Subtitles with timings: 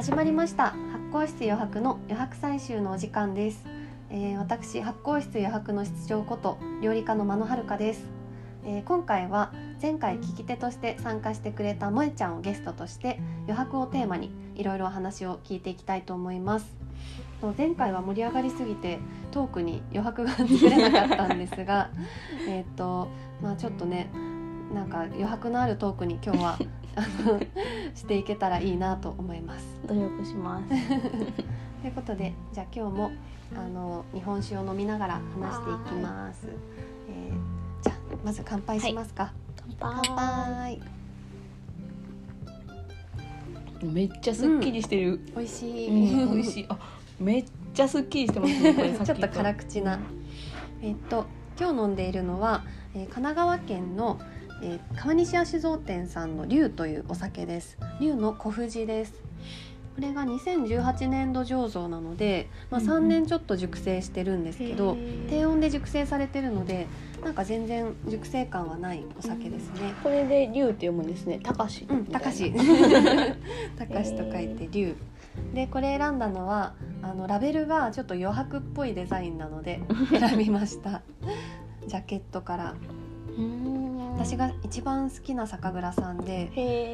[0.00, 0.70] 始まりました。
[0.70, 0.78] 発
[1.12, 3.66] 酵室余白の余白採集のお時間です、
[4.08, 8.04] えー、私発酵室余白の室長こと料理家の間野遥です、
[8.64, 9.52] えー、今回は
[9.82, 16.74] 前回聞き手として参加してくれた萌ちゃんをゲストとして余白をテーマにいろいろお話を聞いていきたいと思います。
[17.58, 19.00] 前回は盛り上がりすぎて
[19.32, 21.90] トークに余白が作れなかったんですが
[22.48, 23.08] えっと
[23.42, 24.08] まあちょっとね
[24.72, 26.58] なんか余白のあるトークに今日は
[26.96, 27.40] あ の
[27.94, 29.64] していけたらいいなと思います。
[29.86, 30.68] 努力します。
[31.82, 33.10] ということでじゃあ今日も
[33.56, 36.48] あの日本酒を飲みながら話していきます。
[37.08, 39.32] えー、じゃあまず乾杯しますか。
[39.78, 40.02] 乾杯。
[40.06, 41.00] 乾杯。
[43.82, 45.20] めっちゃすっきりしてる。
[45.34, 45.88] 美味しい。
[45.88, 46.66] うん、美味しい。
[46.68, 46.78] あ、
[47.18, 48.74] めっちゃすっきりしてますね。
[48.74, 49.98] これちょっと辛口な。
[50.82, 51.26] えっと
[51.58, 54.20] 今日飲んでいるのは、えー、神奈川県の
[54.62, 57.78] えー、川西屋酒造店さんの龍というお酒です。
[58.00, 59.14] 龍の小藤です。
[59.94, 66.86] これが2018年度醸造なので、まあ、3年ちょっと熟成してるんですけど、うん、低温で熟成されてるので
[67.24, 71.40] なんか全然熟成感はないお酒ですね、これで龍って読むんですね。
[71.42, 71.86] 高し。
[71.88, 72.52] うん高し。
[73.78, 74.94] 高しと書いて龍。
[75.54, 81.02] でこれ選んだのはあのラベルがちょっと余白っぽいデザインなので選びました。
[81.86, 82.74] ジャケットから
[84.20, 86.50] 私が一番好きな酒蔵さんで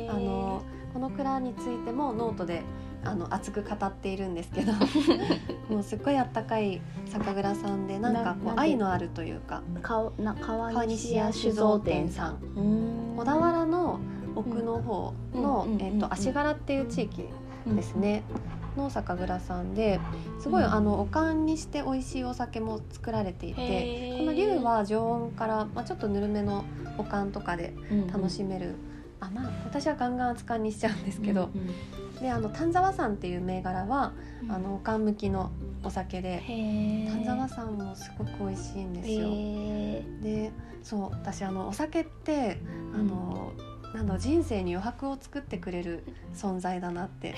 [0.08, 2.62] あのこの蔵についてもノートで
[3.02, 4.72] あの熱く語っているんですけど
[5.69, 12.38] もうすっごいあったかい酒蔵さんでなんかこう愛のあるというか川西屋酒造店さん。
[13.16, 13.98] 小田原の
[14.36, 17.24] 奥の方の、えーと、足柄っていう地域
[17.66, 18.22] ですね、
[18.77, 20.00] の酒蔵さんで
[20.41, 26.64] すごい、うん、あのおかんにして美味しいお酒も作られていてこの龍は常温から、まあ、ちょっとぬるめの
[26.98, 27.74] おかんとかで
[28.12, 28.78] 楽しめる、うんうん、
[29.20, 31.60] あまあ私はガンガン熱燗にしちゃうんですけど、うん
[32.16, 35.50] うん、であの丹沢山っていう銘柄は、うん、あのおかん向きの
[35.82, 39.28] お酒で丹沢山もすごく美味しいんですよ。
[40.22, 42.60] でそう私あのお酒って
[42.94, 43.66] あの、うん、
[43.96, 47.32] なんだ人生に余白を作ってくれる存在だなって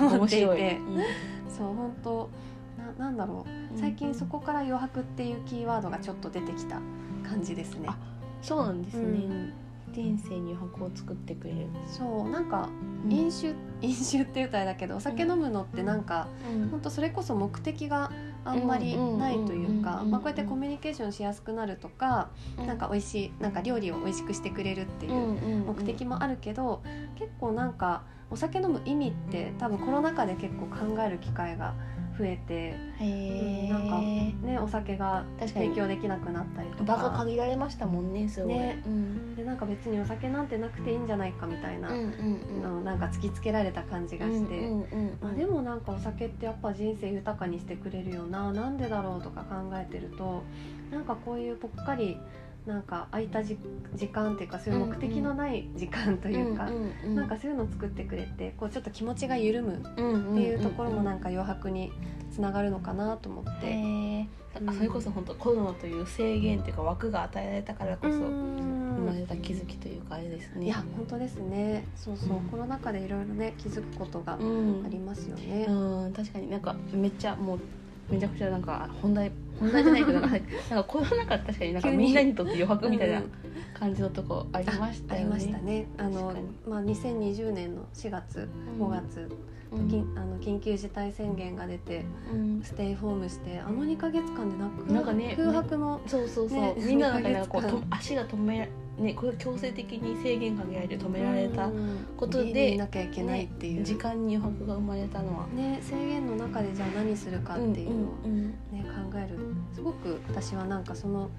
[0.00, 1.02] 思っていて、うん、
[1.48, 2.30] そう本当
[2.78, 3.44] ななんだろ
[3.74, 3.78] う。
[3.78, 6.80] 最近そこから余白っていうキーワードがちょっと出てきた
[7.28, 7.88] 感じですね。
[8.40, 9.52] そうなんですね、うん、
[9.92, 11.66] 人生に余白を作ってくれる。
[11.88, 12.68] そうなんか
[13.08, 18.12] 飲酒、うん、飲酒 って言うたらだけどお酒飲むのってなんか、うん、本当それこそ目的が
[18.46, 26.82] あんまりないというかまあこうやってコミュニケーションしやすくなるとか、うん、なんか美味しいなんか料理を美味しくしてくれるっていう目的もあるけど、
[27.18, 31.74] 結構なんかお酒飲む意味って多分コロナ禍で結構考える機会が
[32.18, 34.00] 増えて、うん、なんか
[34.46, 36.84] ねお酒が提供できなくなったりとか。
[36.84, 38.82] 場が限られましたもんねすごい、ね。
[38.86, 44.70] うん、でなんか別にお酒なんてなくていいんじゃないかみたいな、のなんか突きつけられた感じがして、
[45.20, 48.52] まあ、でもなんかお酒ってやっぱ人生豊かにしてくれるよな。
[48.52, 50.42] なんでだろうとか考えてると
[50.90, 52.18] なんかこういうぽっかり
[52.66, 53.56] なんか空いた時
[54.12, 56.68] 間っていうかそういう目的のない時間というか、
[57.04, 61.92] なんかそういうのを作ってくれてこうちょっと気持ちが緩むっていうところもなんか余白に
[62.32, 64.26] つながるのかなと思って、
[64.60, 70.66] うん、それこそ本当コロナという制限っていうか枠が与えられたからこそ生まれた気づきというかあれですね。
[70.66, 71.86] いや本当ですね。
[71.94, 74.38] そうそう、うん、コロナ禍でいろいろね気づくことがあ
[74.88, 75.66] りますよね。
[75.68, 77.60] うん、確かになんかめっちゃもう
[78.10, 80.36] めちゃくちゃなんか本題本題じゃないけどなんか
[80.70, 83.22] なんかコロナ禍確かになんかみんなにとって余白みたいな
[83.74, 85.34] 感じのとこありましたよね。
[85.34, 85.86] ありましたね。
[85.98, 86.34] あの
[86.68, 89.28] まあ2020年の4月5月、
[89.72, 98.68] うん、あの緊急事態宣言が出て、うん、ステイホームしてあの2か月間でなくなんかね空白の、ね、そうそうそう、ね、みんななんかなんかこうと足が止め
[98.98, 101.70] ね、これ強制的に制限かけられて止められた
[102.16, 108.54] ことで、いなきゃいけないっていう、ね、時間に余白が生まれたのは、ね、制限の中でじゃあ何するかっていうのを、ね
[109.12, 109.38] 考える。
[109.74, 111.30] すごく私はなんかその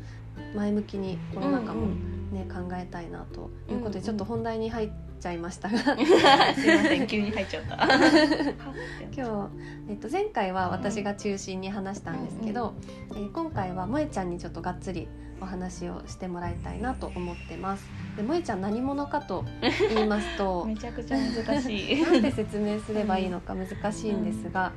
[0.55, 5.77] 前向きにコロナ禍も、ね考えたいなということで、ちょっと本題に入っちゃいましたが。
[5.81, 7.75] すいません急に入っちゃった。
[9.15, 9.49] 今
[9.87, 12.73] 日、えっと、前回は私が中心に話したんですけど、
[13.11, 15.07] えー、今回は萌ちゃんにちょっとがっつり
[15.41, 17.85] お話をしてもらいたいなと思ってます。
[18.15, 19.45] で萌ちゃん何者かと
[19.93, 22.01] 言いますとめちゃくちゃ難しい。
[22.01, 24.71] なんて説明すればいいのか難しいんですが、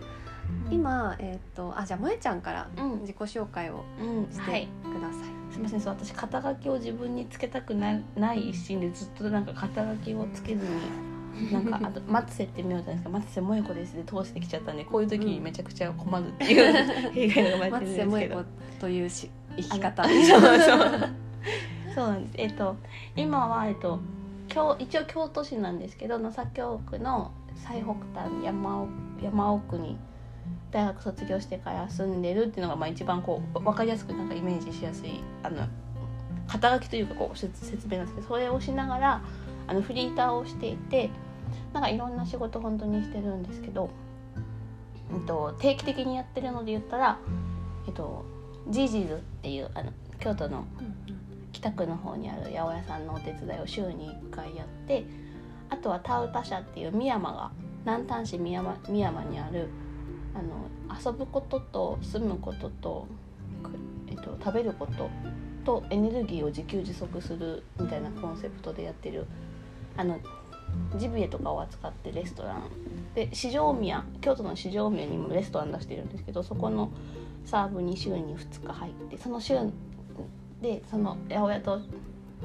[0.68, 2.68] うん、今、えー、っとあじゃあ萌ちゃんから
[3.00, 3.84] 自己紹介を
[4.30, 4.68] してください。
[4.84, 5.30] うんはい。
[5.50, 5.80] すみません。
[5.80, 13.08] そう私肩書きを自分につけたくなない一心でずっとなんか肩書きをつけずになんかあと松瀬って名字なんですか。
[13.10, 13.96] 松瀬萌子です。
[13.96, 16.72] で通してきちゃったんでこういう時にめちゃくちゃ困るっていう
[17.12, 18.36] 弊害が生まれてるんですけど。
[18.36, 20.05] 松瀬萌子というし生き方。
[20.05, 21.11] そうそう。
[21.94, 22.08] そう。
[22.08, 22.35] なんです。
[22.38, 22.76] えっと
[23.17, 24.00] 今はえっと
[24.49, 28.87] 京一応京都市なんですけど野左京区の最北端山
[29.23, 29.97] 山奥に
[30.70, 35.67] 大学卒業してから住んでるっていうのがまあ一番こう分かりやすくなんかイメージしやすいあの
[36.46, 39.23] 肩書きというかこう説明なんですけどそれをしながら
[39.67, 41.11] あのフリーターをしていて
[41.73, 43.91] なんかいろんな仕事本当にしてるんですけど、
[45.12, 47.19] えっと、定期的にやってるので言ったら、
[47.87, 48.25] えっと、
[48.69, 50.64] ジージーズっていうあの京都の
[51.52, 55.04] 北区の方にある八百屋さんのお手伝いを週に1回やって
[55.69, 57.50] あとは田歌社っていう深山が
[57.84, 59.69] 南丹市深山深山にある
[60.34, 63.06] あの遊ぶことと住むことと、
[64.08, 65.10] えっと、食べること
[65.64, 69.26] とエネルギーを自給自足するみたいなコンセプトでやってる
[69.96, 70.19] あの
[70.96, 72.62] ジビエとかを扱ってレストラン。
[73.14, 76.90] で四条宮京都の四条宮にもレストラン出してるんですけどそこの
[77.44, 79.54] サーブに週に2日入ってその週
[80.60, 81.81] でその八百屋と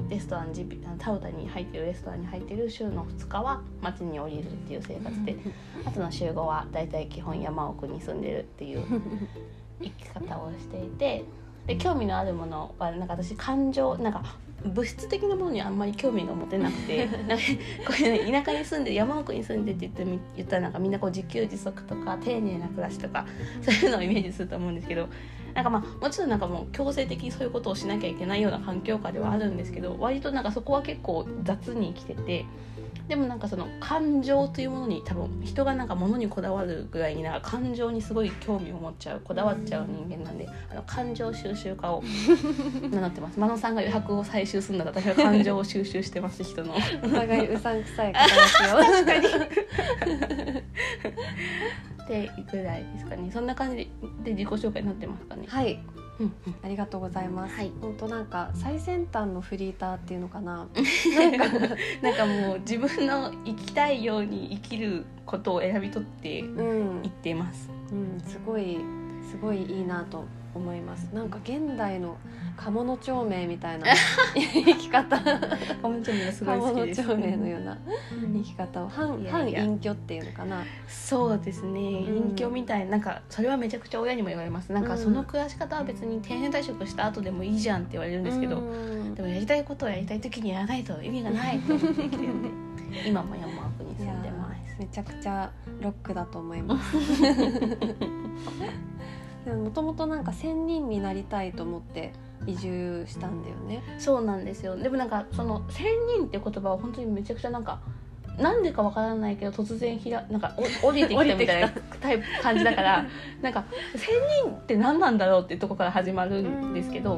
[0.08, 5.36] レストランジビタウタに入ってるレストランに入ってる週の2日は町に降りるっていう生活で
[5.84, 8.84] あとの週5は大体基本山奥に住んでるっていう
[9.82, 11.24] 生き方をしていて
[11.66, 14.22] で興味のあるものはなんか私感情なんか
[14.66, 17.44] 物質的なものにあんまり興味が持てなくて なんか
[17.86, 23.26] これ、ね、田舎に住んで山奥に住んでって言って言ったらなんかみんなこう自給自足とか丁寧な暮らしとか
[23.62, 25.08] そういうのをイメージすると思うんですけど
[25.54, 32.44] なんかまあもちろんなんかもう強制的にそういうことをしなきゃいけないような環境下ではあるんですけど割となんかそこは結構雑に生きてて。
[33.08, 42.02] でもなんかその感情というものに多分人がなんか物にこだわるぐらいになんか感情にすごい興味を持っちゃうこだわっちゃう人間なんであの感情収集家を
[42.90, 43.38] 名乗ってます。
[43.38, 46.74] 真野さんが余白を採集するんだら私は感情を収集してます人の。
[47.04, 49.26] お互いうさんくさい肩書きを確かに。
[52.06, 53.30] ってぐらいですかね。
[53.32, 53.90] そんな感じ
[54.22, 55.44] で自己紹介になってますかね。
[55.48, 55.78] はい
[56.62, 57.54] ありがとうございます。
[57.54, 60.66] はい、本当なんか最先端のフリーターっていうのかな。
[61.16, 61.48] なんか
[62.02, 67.70] なんかもう自分の生きたいように生きることを選び取って言っています。
[67.92, 68.78] うん、うん、すごい
[69.30, 70.24] すごいいいなと
[70.54, 72.16] 思いますなんか現代の
[72.56, 73.86] 鴨の長命みたいな
[74.34, 75.18] 生き方。
[75.18, 77.02] 鴨の長命すごい好きです。
[77.02, 77.78] 鴨の長命のような
[78.34, 78.88] 生き方を。
[78.88, 80.64] 反反隠居っていうのかな。
[80.88, 81.80] そうですね。
[81.80, 82.86] 隠居みたい。
[82.86, 84.72] なんかそれはめちゃくちゃ親にも言われます。
[84.72, 88.56] なんかその暮らし方は別に定年退職した後でもいいじゃんって言われるんですけど
[89.14, 92.48] でもやりたいことをやりたい時にやらないと意味がないと思って生きてるんで
[93.08, 94.76] 今も山奥に住んでます。
[94.78, 95.50] めちゃくちゃ
[95.80, 96.96] ロックだと思います。
[99.46, 102.12] もともとなんか仙人になりたいと思って
[102.46, 103.82] 移住したんだよね。
[103.98, 104.76] そうなんですよ。
[104.76, 107.80] でもなんかその仙人って言葉は本当にめちゃくちゃなんか
[108.38, 111.70] なんでかわからないけど突然ひらなんか 降りてきたみたいな
[112.00, 113.06] タイプ感じだから
[113.42, 113.64] なんか
[113.94, 114.14] 仙
[114.44, 117.16] 人って何なんだろうっていうとこから始まるんですけど、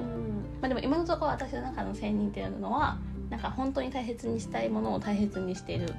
[0.60, 2.98] まあ、でも今のところ私の中の仙人っていうのは
[3.30, 5.92] なんか本当に大切にしたいものを大切にしている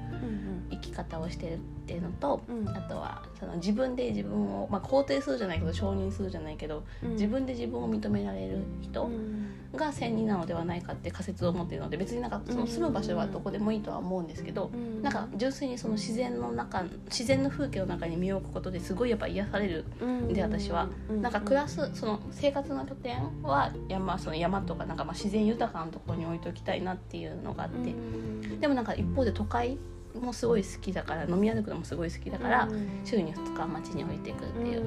[0.70, 9.10] 生き方をしてるっていうのと、うん、あとはその自分で自分を、まあ、肯定するじゃないけど承認するじゃないけど、うん、自分で自分を認められる人
[9.76, 20.90] が仙人なのではないかって仮説を持っているので別になんかその住む場所はどこでもいいとは思うんですけど、うん、なんか純粋にその自然の中自然の風景の中に身を置くことですごいやっぱ癒されるんで私は。
[21.10, 27.94] なんか暮らすその生活の拠点は山その山とかなんかまあ自然豊かなところに置いときたいなっていうのがあって、
[28.60, 29.78] でもなんか一方で都会
[30.16, 32.68] もすごい好きだから飲み歩くのもすごい好きだから、
[33.06, 34.84] 週に2日街に置いていくっていう。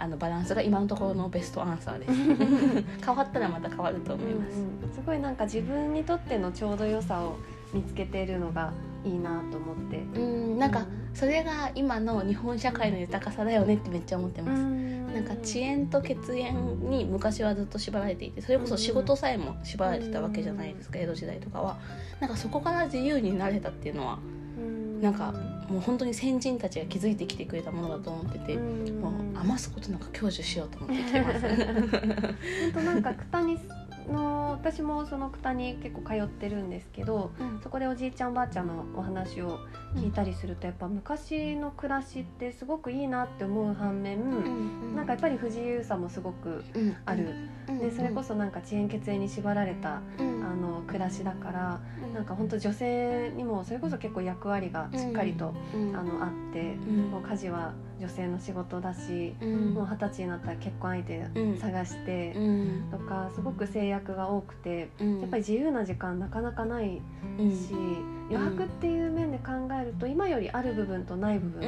[0.00, 2.12] あのバランスが今のところのベストアンサーです。
[3.04, 7.36] 変わったらまた変わると思います、うん、すごいなんか自分にとってのちょうど良さを
[7.74, 8.72] 見つけているのが
[9.04, 9.98] いいなと思って。
[9.98, 14.62] うんなんかそれが今の日本社会の豊かさだよねってめっちゃ思ってます。
[14.62, 21.78] なんか遅延と血縁に昔はずっと縛られていてそれこそ仕事さえも縛られてたわけじゃないですか江戸時代とかは。
[22.20, 24.18] なんかそこから自由になれたっていうのは
[25.00, 25.32] なんか
[25.68, 31.40] もう本当に先人たちが築いてきてくれたものだと思っててもう余すことなく享受しようと思ってきてます。
[31.48, 33.58] 本当なんか九谷
[34.08, 39.58] の私もその九に結構通ってるんですけど、うん、そこでおじいちゃんおばあちゃんのお話を
[39.96, 44.24] 聞いたりするとやっぱ昔の暮らしってすごくいいなって思う反面、う
[44.92, 46.64] ん、なんかやっぱり不自由さもすごく
[47.04, 47.34] ある、
[47.68, 50.22] うん、でそれこそなんか遅延血縁に縛られた、あ
[50.54, 55.54] の暮らしだから、うん、なんか本当女性にもそれこそ結構役割がしっかりと、
[55.94, 62.34] あのあって、もう家事は女性の仕事だし、もう二十歳になったら結婚相手探して、
[62.90, 67.02] とかすごく制約が多くて、やっぱり自由な時間なかなかない
[67.36, 67.74] し、
[68.30, 71.60] 余白っていう面で考えると今よりある部分とない部分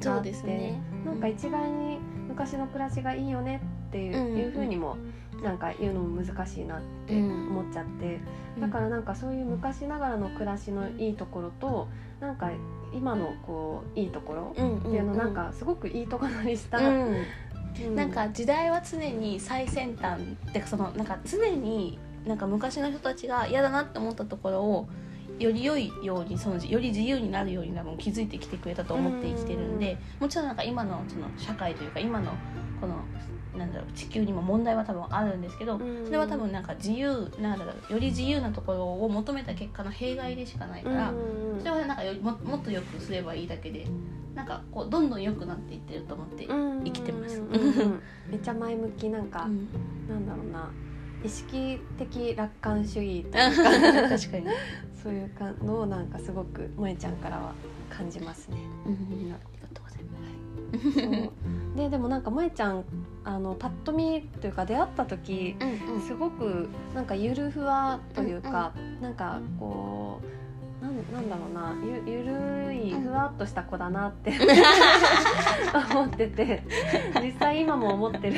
[0.00, 1.98] があって、うんね、なんか一概に
[2.28, 4.96] 昔の暮らしがいいよねっていう,、いうふうにも
[5.42, 8.20] なんか言うのも難しいなって思っちゃって、
[8.56, 11.88] うん、だからなんかそういう昔ながらの暮らしのいいところと
[12.20, 12.50] なんか
[12.94, 16.80] 今のこういいところっていうのなんかすごくいいところにした。
[17.94, 24.88] なんか時代は常に最先端ってそのなんか常になんか昔の人たちが嫌だなって思ったところを
[25.38, 32.32] より良いようにそのより自由になるように多分気づいてきてくれたと思って生きてるんでもちろんなんか今のその社会というか今の
[32.84, 41.12] このなんだろう地球にも問題は多分あるんですけどそれは多分なんか自由なんだろうより自由なところを求めた結果の弊害でしかないから
[41.60, 43.86] それはなんかよももっとよくすればいいだけで
[44.34, 47.40] なんかこうどんどん良くなっていってると思って生きてます。
[48.28, 49.68] めっちゃ前向きなんか、うん、
[50.08, 50.70] なんだろうな。
[51.24, 53.62] 意識的楽観主義という
[54.02, 54.08] か。
[54.18, 54.46] 確かに。
[55.02, 57.54] そういうかのをなんかすごく萌ちゃんからは
[57.88, 58.56] 感じますね。
[58.86, 59.34] うん、
[61.76, 62.84] ででもなんか萌ちゃん
[63.24, 70.44] あのパッと見というか出会った時、うんうん、すごくなんかゆるふわというか、うんうん、なんかこう。
[70.84, 74.34] なんなんだろうなゆゆるいふわっとした子だなって
[75.92, 76.62] 思ってて
[77.22, 78.36] 実際今も思ってる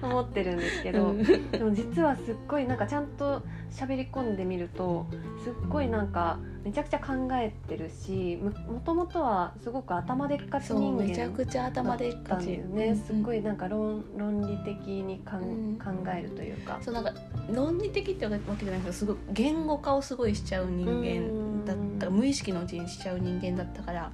[0.00, 1.14] 思ってるんですけど、
[1.52, 5.06] でも実はすっごいなんかちゃんと喋り込んでみると
[5.42, 12.58] すっごいなんかめちゃくちゃ考えてるしもともとはすごく頭でっかち人間めちゃくちゃ頭でっかち。
[12.58, 16.78] ね、すっごいなんか論論理的にかん、うん、考えるというか。
[16.82, 17.14] そうなんか
[17.52, 24.12] 論理的ってわけじゃないけどすごい言語化をすごいしちゃう人間だった無意識のうちにしちゃう人間だったから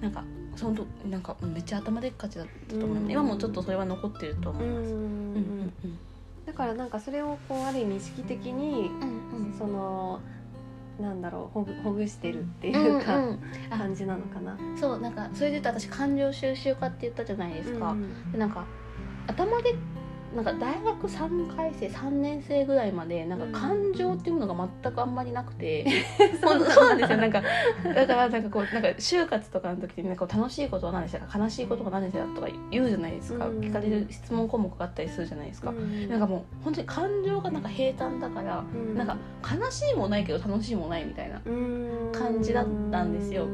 [0.00, 0.24] なんか
[0.56, 4.92] そのなんかめっちゃ頭でっかちだったと思う、今もちょっとそれは残ってると思います。
[4.92, 5.98] うんうんうん
[6.46, 10.20] だからなんかそれをこうある意味意識的に、うんうん、その
[11.00, 14.58] なんだろうほぐほぐしてるっていうか、うんうん、感じなのかな。
[14.78, 18.64] そうなんかそれで言うと私感情収集家って言ったじゃないですか、うん、でなんか
[19.26, 19.74] 頭で
[20.34, 25.84] なんか大学3回生3年生ぐらいまでなんか感情っていうものが全くあんまりなくて、
[26.18, 27.18] うん、そうなんですよ。
[27.18, 27.42] なんか
[27.94, 41.40] だからなんかこうなんか就活とかの時になんか楽しいことは何でしたか悲しいことは何でしたかとか言うじゃないですか、うん、聞かれる質問項目があったりするじゃないですか、うん、なんかもう本当に感情がなんか平坦だから、うん、なんか悲しいもないけど楽しいもないみたいな
[42.12, 43.46] 感じだったんですよ。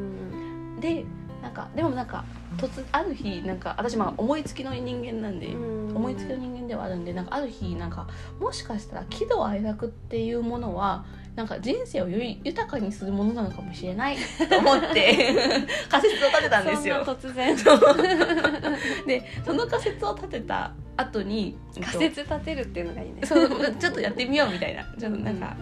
[0.80, 1.04] で
[1.48, 2.24] なんかでもなんか
[2.58, 5.46] 突ある日なんか私まあ思いつきの人間なんで
[5.94, 8.06] 思いつきの人間ではあるんでなんかある日なんか
[8.38, 15.34] もしかしたら喜怒哀楽っていうものはなんか人生をより豊かにするものなのかもしれないと思って
[15.88, 16.96] 仮説を立てたんですよ。
[17.06, 17.56] 突然
[19.06, 23.24] でその仮説を立てた後に仮説立てるっていうのがいいね。
[23.24, 25.56] そうちょっとやってみようみたいなちょっとなんか、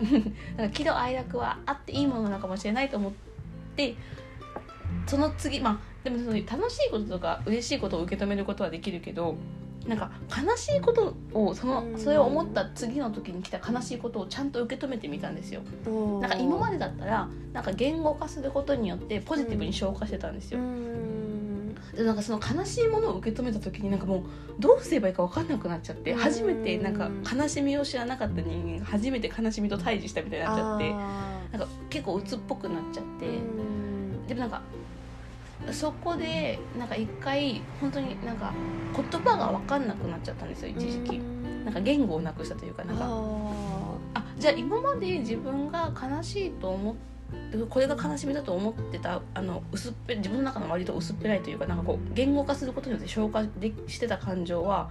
[0.00, 3.12] うん、 なんか喜怒哀楽はあっていいものなのかもしれないと思っ
[3.76, 3.94] て
[5.06, 9.36] その次まあでもその楽しいこととか嬉しいことを受け止めることはできるけど
[9.86, 15.62] なんか悲しいことをそのそれを思った次の時に来た悲しいことをちゃんと受け止めてみたんですよ。
[16.20, 20.60] なんか今までだったらなんか言語化することによってポジティブに消化してたんですよ。
[21.94, 24.22] でなんかその悲しいものを受け止めた時になんかもう
[24.58, 30.90] どうすればいいか分かんなくなっちゃって初めてなんか悲しみを知らなかった人間初めて悲しみと対峙したみたいになっちゃって
[31.58, 33.26] なんか結構鬱っぽくなっちゃって。
[34.28, 34.62] でもなんか
[35.72, 38.52] そこでなんか一回本当になんか
[38.94, 41.20] 言葉が分かんなくなっちゃったんですよ一時期。
[41.64, 43.06] なんか言語をなくしたというかなんか。
[44.14, 47.10] あじゃあ今まで自分が悲しいと思って
[47.68, 54.90] これが悲しみだと思ってたあの薄っぺ自分の中の割と薄っぺらいというかなんかこう言語化することによって消化でしてた感情は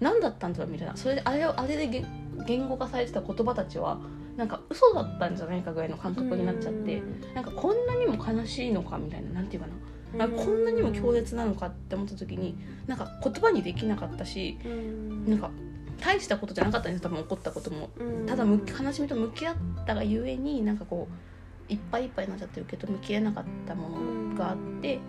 [0.00, 0.96] 何だったんだろうみたいな。
[0.96, 2.04] それであれあれで
[2.46, 3.98] 言語化されてた言葉たちは
[4.36, 7.02] なんか嘘だったんじゃないかぐらいの感覚になっちゃって
[7.34, 9.74] なんかこんなにも悲しいのかみたいななんていうかな
[10.24, 12.56] あこんなにも強烈なのかって思った時に
[12.86, 15.50] なんか言葉にできなかったし、うなんか
[16.00, 17.02] 大したことじゃなかったんです。
[17.02, 17.90] 多分起こったことも、
[18.26, 19.56] ただ悲しみと向き合っ
[19.86, 21.08] たがゆえになんかこ
[21.68, 25.00] ういっぱいいっぱいになっちゃって受け止めきれなかったものがあって。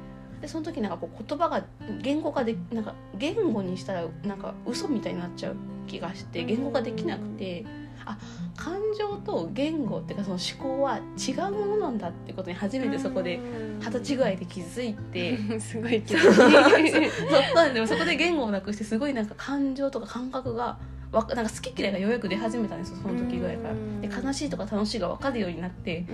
[0.42, 1.66] でその時なんかこう言葉が
[2.00, 5.56] 言語化でなんか言語にしたらなんか嘘みたいになっちゃう
[5.88, 7.66] 気がして言語化できなくて、
[8.08, 8.18] あ
[8.56, 13.40] 感情と言語っていうかその思考は違うものなんだってことに初めてそこで
[13.80, 15.38] 二十歳ぐらいで気づいて。
[15.60, 17.10] すごい気づいて。
[17.54, 20.78] そうでもそこで言語をなくしてすごいなんか感情とか感覚が
[21.12, 23.76] わなんか好き嫌いがようやく出始めたんですよその時ぐらいから。
[24.22, 26.06] で悲しいとか楽しいが分かるようになって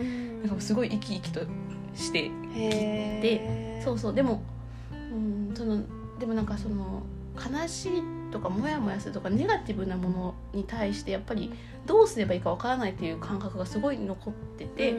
[0.43, 1.41] なんかすごい生き生きと
[1.95, 4.41] してきてそうそうでも
[4.91, 5.81] うんその
[6.19, 7.03] でもなんかその
[7.35, 7.91] 悲しい
[8.33, 11.53] とかモヤモヤするとかネガティブなものに対してやっぱり
[11.85, 14.95] どうすればいいかわからないっていう感覚がすごい残ってて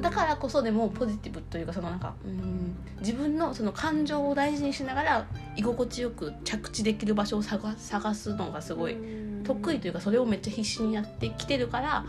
[0.00, 8.96] だからこそでもポジティブというかそのなんかうん自分のその感情を大事にしながら居心地よく着地できる場所を探探すのがすごい
[9.44, 12.04] 得意というかそれをめっちゃ必死にやってきてるから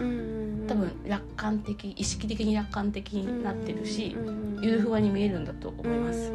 [0.68, 4.16] 多分楽観的意識的に楽観的になってるし
[4.62, 6.32] ゆるふわに見えるんだと思います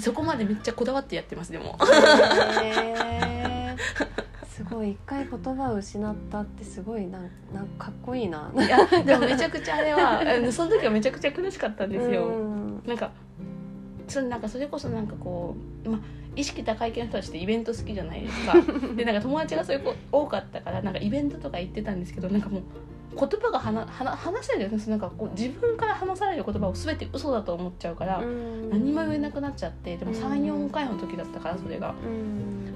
[0.00, 1.78] そこまでめっちゃこだわってやってますでも。
[4.48, 8.50] すごい一回言葉を失ったってすごいなんなんかっこいいな。
[8.56, 12.28] いやでもめちゃくちゃあれはその時はめちゃくちゃ苦しかったんですよ。
[12.84, 12.98] なん。
[12.98, 13.12] か
[14.08, 16.00] そなんかそれこそなんかこうま
[16.34, 18.54] 意識高い系の人たちってイベント好きじゃないですか。
[18.96, 22.62] でなんか友達がそういう子多かったからなんかイベントとか行ってたんですけどなんかもう
[23.18, 28.22] 言葉が話話せるなんかこう自分から話される言葉を全て嘘だと思っちゃうから
[28.70, 31.94] 何も言えなくなっちゃってでも34回の時だったからそれが。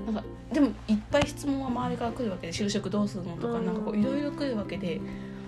[0.06, 5.00] なんかでもいっぱい質問は周りから来るわけで就職どうするのとかなんかこういろいろ来るわけで。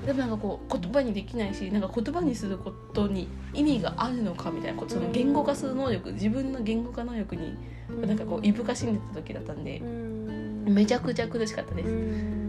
[0.06, 7.56] でもなんかこう言葉にできないしなんか言葉にすることに意味があるのかみたいなその言語化する能力自分の言語化能力に
[8.06, 9.80] なんかこういぶかしんでた時だったんで
[10.70, 12.43] めちゃくちゃ苦しかったです。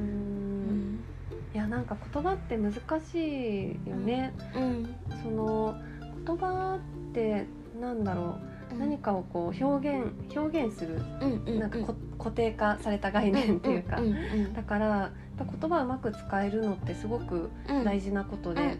[1.55, 4.33] いやなんか言葉って難しいよね。
[4.53, 4.93] うん、
[5.23, 5.73] その
[6.25, 6.77] 言葉
[7.09, 7.45] って
[7.79, 8.37] なんだろ
[8.73, 10.99] う、何かをこう表現表現する、
[11.57, 11.79] なんか
[12.17, 14.01] 固定化された概念っていうか、
[14.53, 15.11] だから
[15.43, 17.49] 言葉をうまく使えるのってすごく
[17.83, 18.77] 大事なことで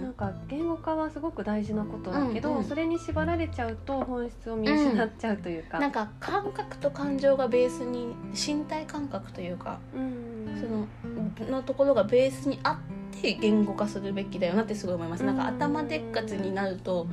[0.00, 12.80] なんか言語化はすごく大事なことだけど、うんうん、それに縛られちゃうと本質を見失っちゃうというか、うん、なんか感覚と感情がベースに身体感覚というか、うん、そののところがベースにあ
[13.16, 15.24] って言語化するべきだよなってすごい思います。
[15.24, 17.06] なんか頭でっかちになると、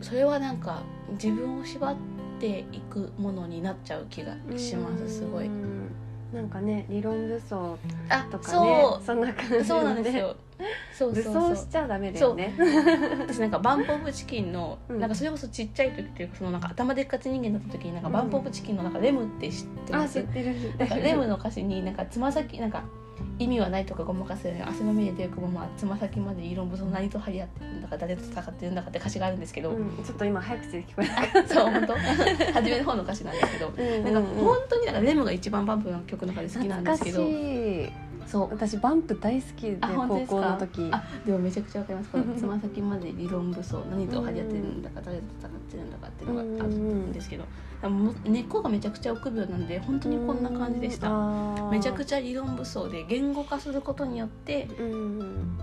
[0.00, 1.96] それはなんか自分を縛っ
[2.40, 5.50] ていくものになっちゃう気がしますすごい。
[6.34, 7.78] なんかね理論武装
[8.30, 10.36] とかねそんな感じそうなんですよ。
[10.96, 12.54] そうそう武装しちゃダメだよね。
[13.20, 20.54] 私なんかバンプ・オブ・チキンの、うん、なんかそれこそちっちゃい時っていうかそのなんか頭でっかち人間だった時になんかバンプ・オブ・チキンのなんかレムって知ってます、うん、あ知ってる。
[20.76, 22.82] なんかレムの歌詞になんかつま先なんか
[23.38, 31.94] 意味はないとかごまかせる汗の見えていくままつま先まで理論武装何と張り合ってるんだか誰と戦ってるんだかって歌詞があるんですけど、うん、ちょっと今早口で聞こえた そう本当。
[31.94, 37.22] 初めの方の歌詞なんですけど、うんうんうん、なんか本当になんかレムが一番バンプの曲の中で好きなんですけど
[38.26, 40.88] そう私バンプ大好きで高校の時。
[40.90, 42.10] あでもめちゃくちゃわかります。
[42.10, 47.44] このつま先まで理論武装何と張り合ってるんだか誰と戦ってるんだかっていうのがあるんですけど、
[48.24, 51.10] 根っこがめちゃくちゃ臆病なんで本当にこんな感じでした。
[51.70, 54.68] めちゃくちゃ理論武装で言語化することによって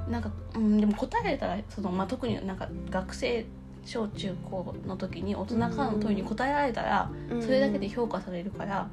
[0.09, 3.45] なんか、うん、でも答えたらその、まあ、特になんか学生
[3.83, 7.09] 小中高の時に大人からの問いに答えられたら、
[7.41, 8.89] それだけで評価されるから、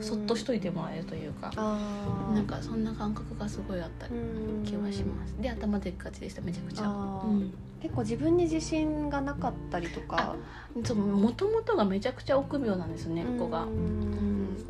[0.00, 1.50] そっとしといてもらえるというか、
[2.34, 4.06] なんかそんな感覚がすごいあった
[4.64, 5.34] 気はします。
[5.40, 6.88] で頭でっかちでしためちゃくちゃ。
[6.88, 10.36] うん結構自分に自信がなかったりとか。
[10.72, 13.66] もともとがめちゃくちゃ臆病なんですねここが、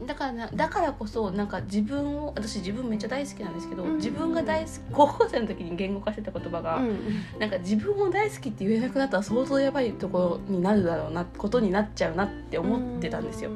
[0.06, 6.98] だからだからこそなんか自分を私自分めっちゃ大好きなんですけど、自分が大好き高校生の時に言語化してた言葉が、うん、
[7.38, 13.50] なんか自分を大好きって言えなくなったら相当やばいところになるだろうなことになっちゃうなって思ってたんですよ、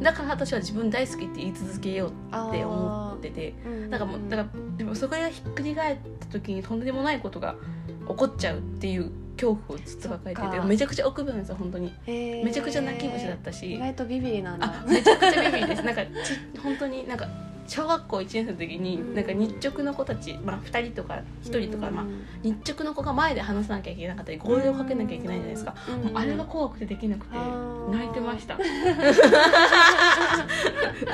[0.00, 3.54] だから私は自分大好きって言い続けようって思ってて、
[3.88, 7.79] なんかもうだからでもそこがひっくり返った時にとんでもないことが起
[8.14, 11.92] こっちゃうっていう恐怖をずっと抱えててめちゃくちゃ奥分なんですよ本当に。
[12.06, 13.74] めちゃくちゃ泣き虫だったし。
[13.74, 14.84] 意外とビビリなんだ。
[14.86, 15.82] めちゃくちゃビビリです。
[15.82, 16.08] なんかち
[16.62, 17.26] 本当になんか
[17.66, 22.04] 小学校1年生の時になんか日直の子たち、まあ、2人とか1人とか、まあ、
[22.42, 27.36] 日直の子が前で話さなきゃいけなかったり号令をかけなきゃいけないじゃないですか、もうあれが怖くてできなくて
[27.92, 28.58] 泣いてました。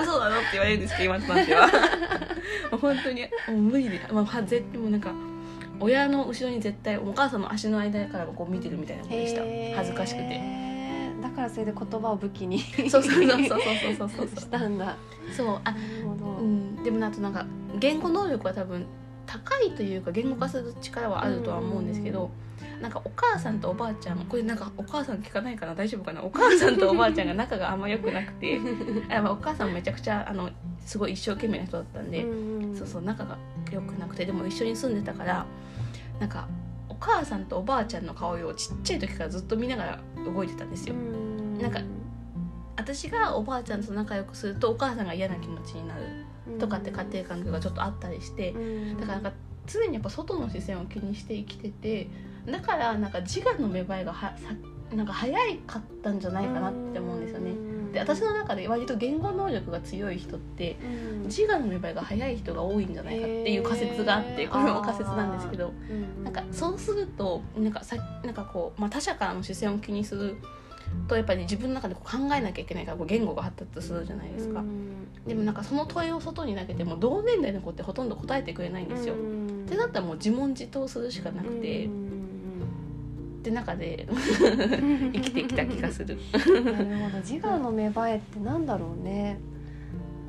[0.01, 1.69] 嘘だろって言われるんですけど今となっては
[2.81, 5.13] 本当にもう無理で、まあ、絶対もうなんか
[5.81, 9.43] 親の後ろに絶対お母さんの足の間からこう見てるみたいなことでした。
[9.77, 10.67] 恥ずかしくて。
[11.23, 13.59] だからそれで言葉を武器に そうそうそうそうそう
[13.97, 14.97] そうそうしたんだ。
[15.37, 15.75] そうあ
[16.39, 17.47] うん、でもあとなんか
[17.79, 18.87] 言語能力は多分
[19.27, 22.31] 高いというか言語化する力はあるとは思うんですけど、
[22.81, 25.75] なんかお母さんとおばあちゃんこれなんかお母さん聞かないかな？
[25.75, 26.23] 大丈夫かな？
[26.23, 28.61] お母さんとおばあちゃんが仲があんま良くなくて。
[29.11, 30.51] あ、まあ、お母さんもめちゃくちゃあの
[30.85, 32.25] すごい一生懸命な人だったんで、
[32.79, 33.37] そうそう仲が
[33.73, 35.47] 良くなくてでも一緒に住んでたから
[36.21, 36.49] なんか
[36.89, 40.95] お母さんとおばあちゃんの顔をちっちゃい時からずっと見ながら動いてたんですよ。
[41.61, 41.81] なんか
[42.77, 46.27] 私がおばあちゃんと仲良くするとお母さんが嫌な気持ちになる
[46.59, 48.55] とかって家庭環境がちょっとあったりして
[49.01, 49.33] だからなんか
[49.67, 52.09] 常にやっぱ外の視線を気にして生きてて
[52.47, 54.55] だからなんか自我の芽生えがはさ
[54.95, 57.53] なんか早かったんじゃないかなって思うんですよね。
[58.03, 60.77] って私の中で割と言語能力が強い人って
[61.25, 65.73] 自我の芽生えが早い人が多いんじゃないかっていう仮説があってこれも仮説なんですけど
[66.23, 70.37] なんかそうするとなんかさなんかこう、まあ、他者からの視線を気にする
[71.09, 74.63] とやっぱり自分の中でこう考えなきゃいけないからこう言語が発達するじゃないですか、
[75.27, 79.17] でもなんかその問いを外に投げても同年代の子ってほとんど答えてくれないんですよ、っ
[79.69, 81.89] てなったらもう自問自答するしかなくて、
[83.47, 84.07] って中で
[85.13, 86.19] 生きてきた気がする。
[86.33, 87.19] なるほど。
[87.19, 89.39] 自我の芽生えってなんだろうね。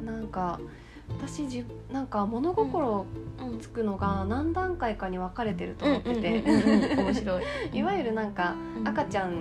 [0.05, 0.59] なんか
[1.09, 3.05] 私じなんか物心
[3.59, 6.43] つくのが何段階かに分かれてると思ってて。
[6.95, 7.43] 面白い。
[7.73, 9.33] いわゆるなんか赤ちゃん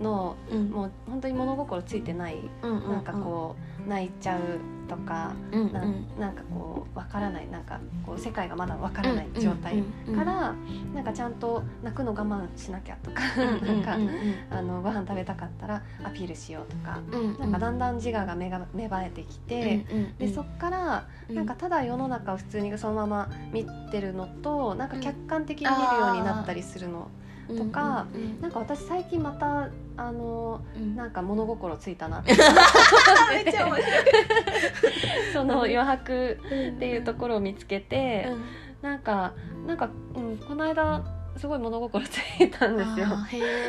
[0.00, 0.36] の、
[0.70, 4.40] もう本当に物心ついてない、なんかこう泣いちゃう
[4.88, 5.80] とか、うんうん、な
[6.18, 9.82] なんかこうわからないなんかこう世界がまだわからない状態
[10.14, 10.54] から、
[10.94, 13.96] なんかちゃんと泣くの我慢しなきゃとか、なんか、
[14.50, 17.00] あのご飯食べたかったらアピールしようとか、
[17.38, 19.84] なんかだんだん自我が芽が芽生えてきて、
[20.18, 27.08] でそっからなんかただ世の中を普通にそのまま見てるのとなんか客観的に見るようになったりするの。
[27.56, 32.32] とか、うんうんうん、なんか私最近またあの、うん、なんか物心ついたなって。
[33.32, 33.84] めっちゃ面白い。
[35.32, 36.38] その余白
[36.76, 38.28] っていうところを見つけて、
[38.82, 39.32] うん、なんか
[39.66, 41.02] なんか、うん、この間
[41.36, 43.06] すごい物心ついたんですよ。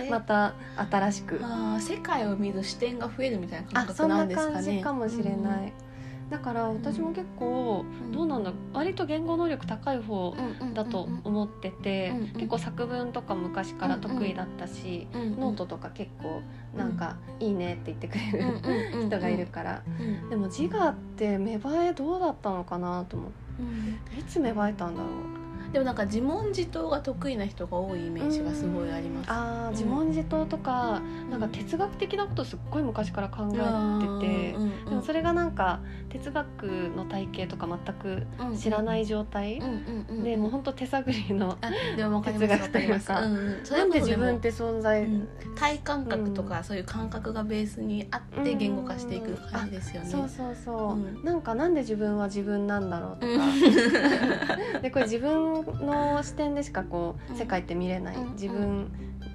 [0.10, 0.54] また
[0.90, 1.42] 新しく。
[1.80, 4.52] 世界を見る視点が増えるみたいな感覚なんですかね。
[4.52, 5.89] そんな感じかもしれない、うん
[6.30, 10.36] だから私も結構どうなんだ割と言語能力高い方
[10.74, 16.42] だと思ってて結構作文とか昔から得意だったしノートとか結構
[16.78, 18.44] なんかいいねって言ってくれ
[18.92, 19.82] る 人がいるから。
[20.30, 24.20] でも自我って芽生えどうだったのかなと思って。
[24.20, 35.80] いつ芽生えたんだろうでもなんか自問自答が得意な人が多いイメージがすごいあります、ああ自問自答とか、なんか哲学的なことすっごい昔から考えてて、でもそれがなんか
[36.10, 36.64] 哲学
[36.96, 38.26] の体系とか全く
[38.58, 39.62] 知らない状態、
[40.24, 41.58] でもう本当手探りの
[42.24, 45.08] 哲学というか、なんで自分って存在、
[45.56, 54.80] 体感覚とかそういう感覚がベースにあって言語化していく感じですよね、そうそうそう、なんかなんで自分は自分なんだろうとか。
[54.82, 58.92] でこれ自分の視点でしかこう世界って見れない、自分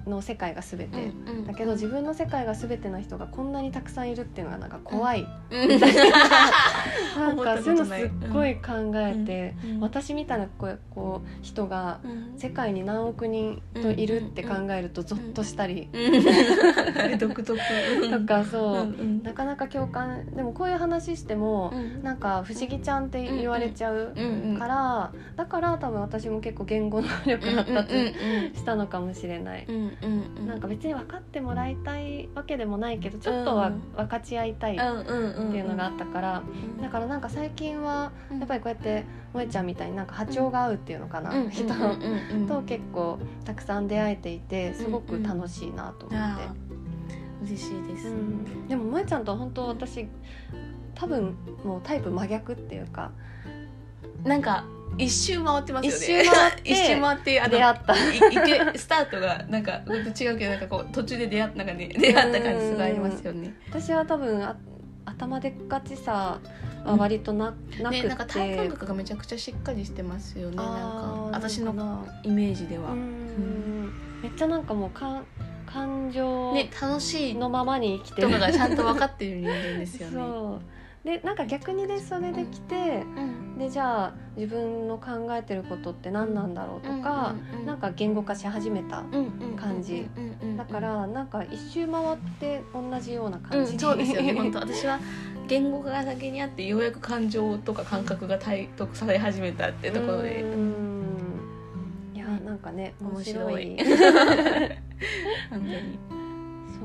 [0.07, 1.11] の世界が全て、
[1.47, 5.27] だけど自分の世界が全ての人がこんなにたくさんいるっていうのがなんか怖い、
[7.17, 11.99] なんかそういうのすっごい考えて、私みたいなこうこう人が
[12.37, 15.89] 世界に何億人といるって考えるとゾッとしたり、
[17.19, 17.55] 独特。
[17.55, 24.13] とかそう、なかなか共感でもこういう話しても、なんか不思議ちゃんって言われちゃう
[24.57, 27.93] から、だから多分私も結構言語能力発達
[28.53, 29.67] したのかもしれない。
[30.45, 36.43] なんか別に分かってもらいたいわけでもないけどちょっとは分かち合いたいっていうのがあったから
[36.81, 41.67] だからなんか最近はやっぱりこうやって萌ちゃんみたいになんか波長が合うっていうのかな人
[42.47, 42.61] と。
[42.65, 46.43] 結構たくさん出会えていてすごく楽しいなと思って。
[47.43, 48.11] 嬉しいです、
[48.67, 50.07] でも萌ちゃんと本当私
[50.95, 53.11] 多分もうタイプ真逆っていうか。
[54.23, 54.65] なんか
[54.97, 56.23] 一周回ってますよね。
[56.23, 57.93] 一周回って一周回ってあの出会った。
[57.93, 63.53] いけスタートがなんか違うけどなんかこう途中で出会ったなんかね出会った感じすごいありますよね。
[63.69, 64.55] 私は多分あ
[65.05, 66.39] 頭でっかちさ
[66.85, 75.23] は割とな,、うん、なくて、ね、なんか体感覚がめちゃくちゃしっかりしてますよねなんか私のイメージでは、うん、めっちゃなんかもうか
[75.65, 78.27] 感情ね楽しいのままに生きてる。
[78.27, 80.59] とかがちゃんと分かってる人間ですよね
[81.05, 83.03] でなんか逆にでそれできて、
[83.59, 89.03] でじゃあ自分の考えてることって何なんだろうとか、うなんか言語化し始めた
[89.55, 90.07] 感じ。
[90.57, 94.33] だからなんか一周回って同じような感じ、うん、そうですよね。
[94.33, 94.99] 本当私は
[95.47, 100.43] 言語化が先にあってようやく感情とか感覚が体得され始めたっていうところで。
[102.15, 103.77] いやなんかね面白い。
[105.51, 106.14] 本当に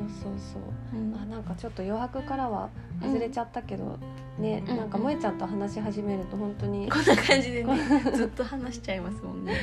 [0.08, 2.70] そうそうそう、うん、あなんかちょっと余白からは
[3.02, 3.98] 外れちゃったけど、
[4.38, 7.74] うん、ね、なんか萌ちゃんと話し始めると本当にこんな感じでね
[8.14, 9.54] ずっと話しちゃいますもんね。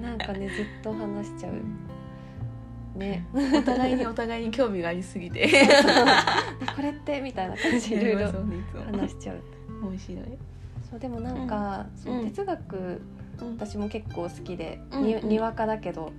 [0.00, 2.98] なんかねずっと話しちゃう。
[2.98, 3.26] ね。
[3.34, 5.48] お互いにお互いに興味がありすぎて。
[6.76, 8.32] これってみたいな感じでいろいろ
[8.92, 9.40] 話しちゃう。
[9.82, 10.24] 面白い
[10.90, 13.00] そうでもなんか、うん、そう哲学、
[13.58, 16.12] 私も結構好きで、ににわかだけど。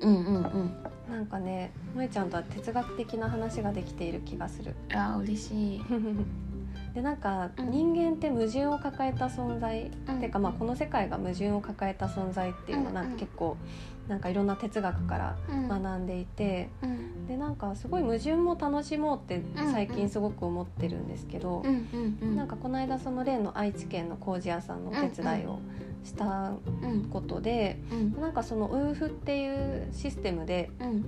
[0.00, 4.74] うんうんうんなんかね萌ちゃんとは哲学的な話ができている気がする。
[4.92, 5.80] あ嬉しい
[6.94, 7.70] でなんかうん。
[7.70, 10.16] 人間って矛盾を抱えた存在、うん。
[10.16, 13.56] っていうかまあこの世界が矛盾を抱えた存在っていうのをなんか結構
[14.06, 15.68] なんかいろんな哲学からうん。
[15.68, 17.26] 学んでいてうん。
[17.26, 22.36] でなんかすごい矛盾も楽しもうって最近すごく思ってるんですけどうん。
[22.36, 25.58] なんかこの間その例の愛知県の工事屋さんのお手伝いを
[26.04, 26.52] した
[26.82, 28.20] うんことでうん。
[28.20, 31.04] なんかそのウーフっていうシステムでうん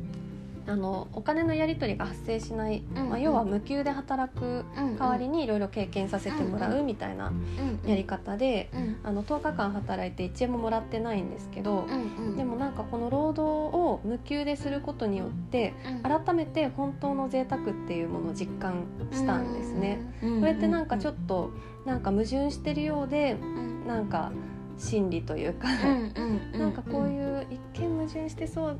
[0.68, 12.36] あのお金のやり取りが発生しない、うんまあ、要は無給で働くうん代わりにいろいろ経験させてもらうみたいなうんやり方でうんあの10日間働いて1円ももらってないんですけどうんうん。
[12.36, 20.00] でもなんかこの労働を無給ですることによって改めて本当の贅沢っていうものを実感したんですね。
[20.22, 21.50] うんこれってなんかちょっと
[21.84, 24.32] なんか矛盾してるようでうんなんか
[24.78, 25.68] 真理というか。
[25.68, 26.12] うん
[26.52, 26.58] うん。
[26.58, 28.76] なんかこういう一見矛盾してそう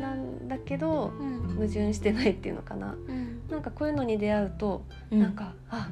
[0.00, 1.38] なんだけどうん。
[1.56, 2.94] 矛盾してないっていうのかな。
[3.08, 3.42] うん。
[3.50, 5.20] なんかこういうのに出会うとうん。
[5.20, 5.88] なんか、あ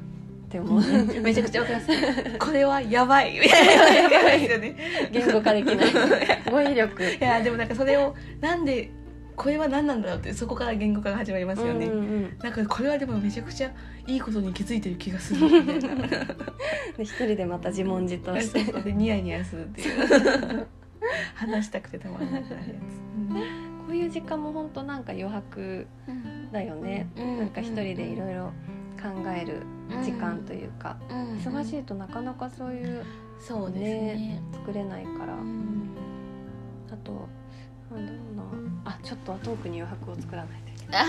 [0.47, 1.21] って思う。
[1.21, 2.39] めちゃくちゃわかります。
[2.39, 3.35] これはやばい。
[3.37, 3.43] や
[4.23, 4.75] ばいですよね。
[5.11, 5.77] 言語化できない。
[6.49, 7.03] 語彙力。
[7.03, 8.91] いやでもなんかそれをなんで
[9.35, 12.37] これは何なんだろうってそこから言語化が始まりますよね、うんうんうん。
[12.41, 13.71] なんかこれはでもめちゃくちゃ
[14.07, 15.49] いいことに気づいてる気がする。
[16.97, 18.63] で一人でまた自問自答して。
[18.81, 20.67] でニヤニヤするっていう。
[21.35, 27.37] 話したくてたまらなくなるやこういう時間も本当なんか余白つ、だよね、うん。
[27.39, 28.53] なんか一人でいろいろ
[29.01, 29.63] 考える
[30.03, 33.05] 時間というか、忙しいいとなかなかそういう
[33.39, 34.41] そうですね。
[34.53, 35.95] 作れないから、うん。
[36.91, 37.27] あと
[37.91, 38.43] なんだろうな。
[38.85, 41.05] あちょっとはトークに余白を作らないといけない。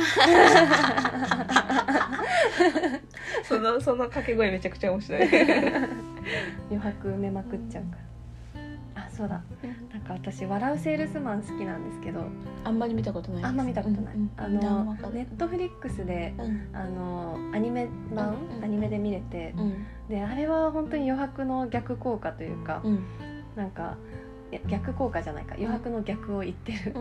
[3.44, 5.22] そのその掛け声めちゃくちゃ面白い。
[6.70, 8.02] 余白埋めまくっちゃうから。
[8.02, 8.07] あ
[9.18, 9.42] そうだ。
[9.92, 12.22] なんか私笑うセールスマン好きなんですけど。
[12.62, 16.68] あんまり見たことないあんま見たことない、うんうんあ何のネットフリックスでうん。
[16.72, 19.86] あのアニメ版、アニメで見れてうん。
[20.08, 23.04] であれは本当に余白の逆効果というか、うん。
[23.56, 23.96] なんか
[24.68, 25.56] 逆効果じゃないか。
[25.56, 26.94] 余白の逆を言ってる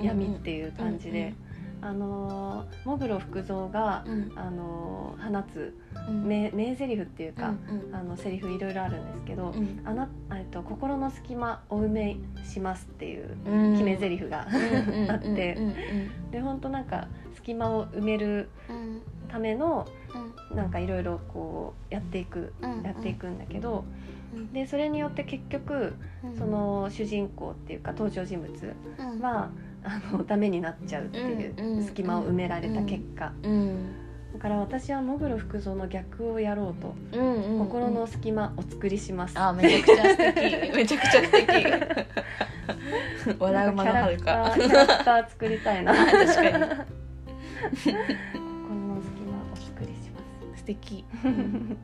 [0.00, 1.34] 闇っていう感じで、
[1.82, 4.32] あのー喪黒福造が、うん。
[4.36, 5.74] あのー放つ
[6.08, 6.24] うん。
[6.26, 9.80] 名名台詞っていうか、うんあのセリフいろいろあるんですけど、うん。
[9.84, 13.72] あなえっと心の隙間お埋めしますっていううん。
[13.72, 15.74] 決め台詞が、うんあってうんうん
[16.30, 19.00] で本当なんか隙間を埋めるうん。
[19.28, 19.86] ための
[20.50, 20.56] うん。
[20.56, 22.82] なんかいろいろこうやっていくうん。
[22.82, 23.84] やっていくんだけど
[24.34, 24.52] うん。
[24.52, 26.36] でそれによって結局うん。
[26.36, 28.50] その主人公っていうか登場人物
[28.98, 29.20] うん。
[29.20, 29.50] は
[29.86, 33.32] あのダメになっちゃうっていう隙間を埋められた結果。
[33.42, 33.92] うん。
[34.32, 39.38] だから私は喪黒福造の逆をやろうとうんうん心の隙間お作りします。
[39.38, 40.76] あめちゃくちゃ素敵。
[40.76, 41.46] めちゃくちゃ素敵。
[43.38, 45.94] 笑う間のはるかキャラクターキャラクター作りたいな。
[45.94, 46.52] 確かに。
[46.52, 46.64] 心
[48.86, 50.20] の隙間お作りしま
[50.54, 50.58] す。
[50.58, 50.96] 素敵。
[50.96, 51.76] ね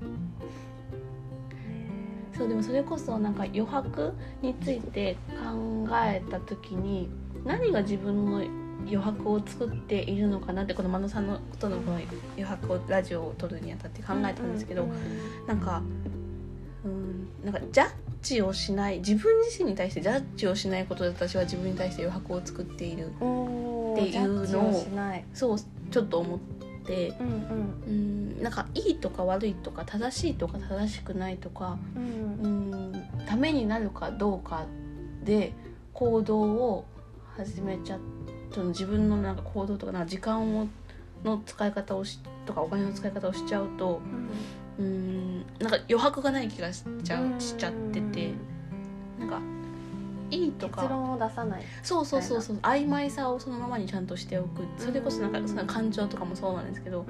[2.37, 7.11] そうでもそれこそなんか余白について考えた時に
[7.45, 8.43] 何が自分の
[8.83, 12.01] 余白を作っているのかなってこの真野さんのことのこの
[12.37, 15.83] 余白をラジオを撮るにあたって考えたんですけど、うんなんか
[16.85, 17.91] うんなんかジャッ
[18.23, 23.11] ジをしない自分自身に対してジャッジをしないことで私は自分に対して余白を作っている。
[23.21, 24.87] おっていうのを
[25.33, 25.59] そう
[25.91, 27.15] ちょっと思って。
[27.21, 27.83] うんうん。
[27.87, 32.45] うんなんかいいとか悪いとか正しいとか正しくないとかうん。
[32.45, 32.83] うん
[33.27, 34.67] ためになるかどうか
[35.25, 35.53] で
[35.93, 36.85] 行動を
[37.37, 37.99] 始めちゃ
[38.51, 40.69] その自分のなんか行動とかな時間を
[41.25, 44.01] の使い方をしとかお金の使い方をしちゃうと
[44.79, 48.33] うんなんか余白がない気がしちゃうしちゃってて
[49.19, 49.41] なんか
[50.33, 50.83] いいとか。
[50.83, 51.63] 結論を出さない。
[51.83, 52.57] そうそうそうそう。
[52.57, 54.63] 曖昧さをそのままにちゃんとしておく。
[54.79, 57.05] それこそなんかその感情とかもそうなんですけど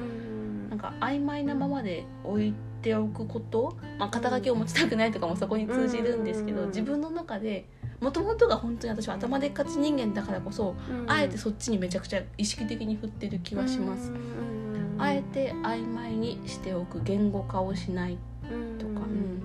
[0.68, 6.66] なんか曖昧なままで置いておくこと、まあ、肩書きを持ちたくないとかもそこに通じるんですけどうん。
[6.68, 7.66] 自分の中で
[8.02, 10.74] もともとが本当に私は頭でっかち人間だからこそ
[11.06, 14.10] あえてそっちにめちゃくちゃ意識的に振ってる気はします。
[14.10, 14.16] うん。
[14.16, 14.52] うん
[14.98, 18.18] あえて曖昧にしておく言語化をしない
[18.50, 19.42] うんとか、うん。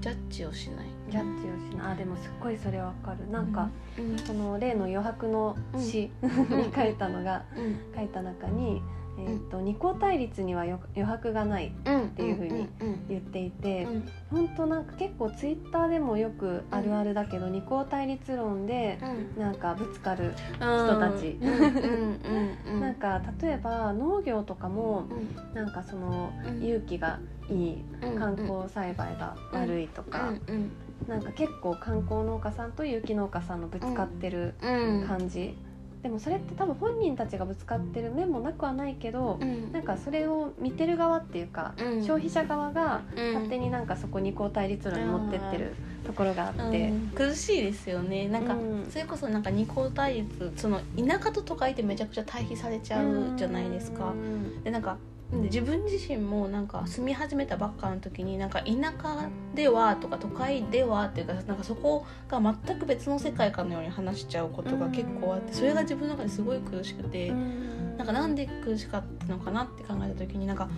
[0.00, 0.86] ジャッジをしない。
[1.08, 1.92] ジャッジをしない。
[1.92, 3.30] あでもすっごいそれわかる。
[3.30, 3.68] なんか、
[3.98, 4.18] うん。
[4.18, 7.76] その例の余白の詩に書いたのがうん。
[7.94, 8.82] 書いた中に、
[9.18, 14.08] えー、と二項対立には余余白がないうんっていう風にうん言っていて、うん。
[14.30, 18.98] 本当なんか結構ツイッターでもよくあるあるだけど、二項対立論で
[19.36, 19.42] うん。
[19.42, 21.38] なんかぶつかる、人たち。
[21.40, 25.54] うんうんうん なんか例えば農業とかもうん。
[25.54, 26.62] なんかそのうん。
[26.62, 30.70] 勇気がいいうん観光栽培が悪いとか、うん
[31.08, 35.04] なんか結構観光農家さんと有機農家さんのぶつかってるうん。
[35.06, 35.56] 感じ
[36.02, 39.72] でもそれって多分本人たちがぶつかってる面もなくはないけど、うん。
[39.72, 42.02] なんかそれを見てる側っていうか、うん。
[42.02, 43.32] 消費者側がうん。
[43.34, 48.28] 勝手になんかそこにこう対立論に持ってってるところがあって、うん苦しいですよね。
[48.28, 48.86] なんか、うん。
[48.90, 54.06] それこそなんか二項対立その田舎と都会ってめちゃくちゃ対比されちゃうじゃないですか。
[54.10, 54.64] うん。
[54.64, 67.96] でなんかで自分自身もなんか住み始めたばっかの時になんか田舎ではとか都会ではっていうかなんかそこが全く別の世界かのように話しちゃうことが結構あってそれが自分の中ですごい苦しくてうん。
[67.96, 70.68] なんかなんで苦しかったのかなって考えた時になんか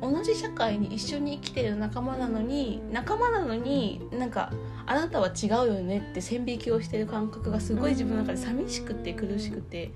[0.00, 4.52] 同じ社会に一緒に生きてる仲間なのに仲間なのになんか
[4.84, 9.92] あなたは違うよねって線引きをしてる感覚がすごい自分の中で寂しくて苦しくて。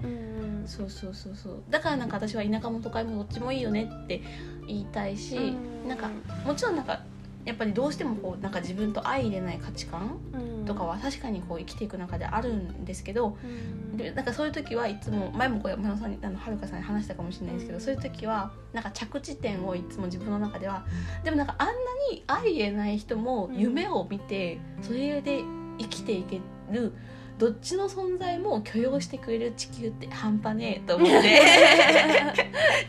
[0.67, 1.63] うんそうそうそうそう。
[1.71, 4.21] だからなんか私は田舎も都会もどっちもいいよねって
[4.67, 5.89] 言いたいし、うん。
[5.89, 6.11] なんか
[6.45, 7.01] もちろんなんか
[7.45, 10.67] やっぱりどうしてもこうなんか自分と相入れない価値観うん。
[10.67, 13.97] とかは確かにこう生きていく中であるんですけどうん。
[13.97, 20.85] でなんかそういう時はいつも前もこれ山野さんにあのはるかさんに話したかもしれないですけどそういう時はなんか着地点をいつも自分の中では
[21.23, 21.73] でもなんかあんな
[22.11, 25.45] に相入れない人も夢を見てそれで
[25.79, 26.41] 生きていけ
[26.73, 26.93] る
[27.39, 31.43] どっちの存在も許容してくれる地球って半端ねえと思って。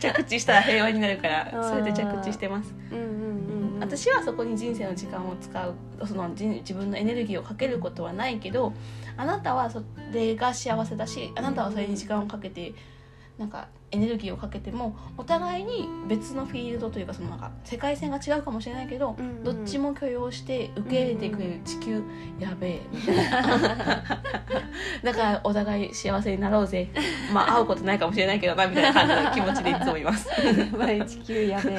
[0.00, 2.74] 着地したら平和になるからそれで着地してます。
[2.90, 5.74] うんうんうんうん私はそこに人生の時間を使う
[6.06, 8.72] その人自分のエネルギーをかけることはないけど
[9.16, 9.82] あなたはそ
[10.12, 12.74] れが幸せだしあなたはそれに時間をかけて
[13.38, 22.02] なんかエネルギーをかけてもお互いに別のフィールドというかそのなんか世界線が違うかもしれないけど、うんうんどっちも許容して受け入れてくれる地球、
[22.38, 24.20] やべえみたいな。
[25.02, 26.88] だからお互い幸せになろうぜ。
[27.32, 30.28] まあ会うことないかもしれないけどなみたいな感じの気持ちでいつもいます。
[31.06, 31.78] 地球やべえ。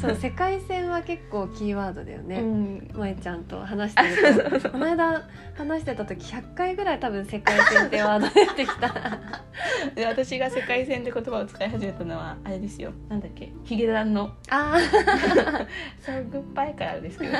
[0.00, 2.88] そう世界線は結構キーワードだようね、ん。
[2.92, 4.02] 萌ちゃんと話して
[4.52, 4.70] ると。
[4.70, 5.22] この間
[5.56, 9.18] 話してた時100回ぐらい多分世界線ってワード出てきた。
[9.94, 12.92] で 私が世界線って言葉を使い始めたのはあれですよ。
[13.08, 13.52] なんだっけ？
[13.64, 14.32] ヒゲダンの。
[14.50, 14.76] あ
[16.00, 17.38] 「そうグッバイ」からですけどね。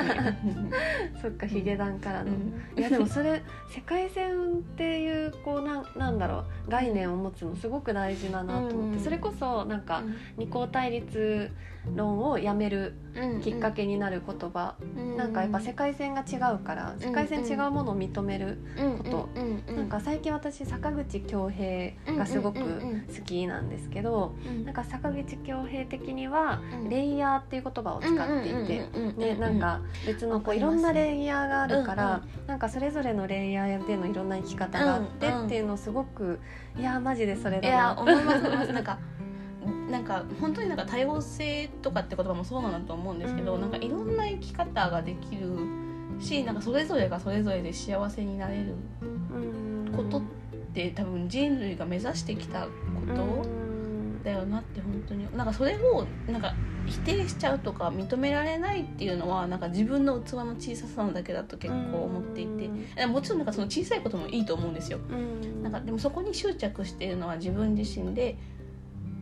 [1.13, 2.79] ー そっかヒゲダンからの、うん。
[2.79, 6.71] いやでもそれ世界線っていうこうなんなんだろう。
[6.71, 8.99] 概念を持つのすごく大事だなと思って、うん。
[8.99, 10.01] それこそなんか
[10.37, 11.51] 二項対立
[11.95, 12.95] 論をやめる
[13.43, 14.73] きっかけになる言葉、
[15.17, 18.57] なんかやっぱ世界線が違うから世界線違うものを認める、
[18.97, 19.73] こと。
[19.73, 28.85] なんか最近私坂口恭平がすごく好きなんですけど、なんか坂口恭平的にはレイヤーっていう言葉を使っていて。
[29.15, 36.39] ね、なんか別のこういろんなレイヤーがあるから、なんかそれぞれのレイヤーでのいろんな生き方があってっていうのをすごく
[36.77, 38.73] いやマジでそれいやだな思います思います。
[38.73, 38.99] なんか
[39.89, 43.61] なんか本当になんか多様性とかって言葉もそうなんだと思うんですけど、うん。
[43.61, 45.49] なんかいろんな生き方ができる
[46.19, 49.93] しなんかそれぞれがそれぞれで幸せになれるうん。
[49.95, 50.21] ことっ
[50.73, 52.69] て多分人類が目指してきたこ
[53.15, 54.23] と、うん。
[54.23, 55.27] だよなって本当に。
[55.37, 64.99] なんかそれをなんか否定しちゃうとか認められないっていうのはなんか自分の器の小ささなだけだと結構思っていて、でもちろんなんかその小さいこともいいと思うんですよ。
[65.09, 65.63] うん。
[65.63, 68.37] なんかでもそこに執着しているのは自分自身で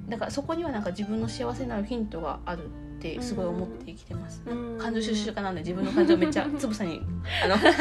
[0.09, 2.69] だからそこにはなんか自分の幸せになるヒントがある
[3.11, 4.77] ってすごい思って生きてます、うん。
[4.77, 7.01] 感情収集家なんで自分の感情をめっちゃ つぶさに
[7.43, 7.73] あの観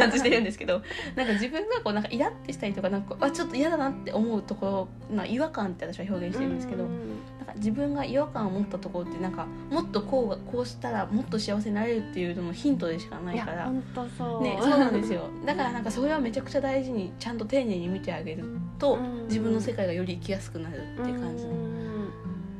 [0.00, 0.80] 察してるんですけど
[1.14, 6.90] なんか自分がこうなんかイラってしたりとかなんかあちょっと嫌だなって思うところな違和感って私は表現してるんですけど、うん。
[7.38, 13.66] なんか自分が違和感を持ったところってなんかもっとこうこうしたらもっと幸せになれるっていうののヒントでしかないから。
[13.66, 14.42] 本当そう。
[14.42, 15.28] ね、そうなんですよ。
[15.44, 18.44] だからなんかそれはめちゃくちゃ大事にちゃんと丁寧に見てあげる
[18.78, 19.20] とうん。
[19.26, 21.89] 自分の世界がより生きやすくなるっていう感じうん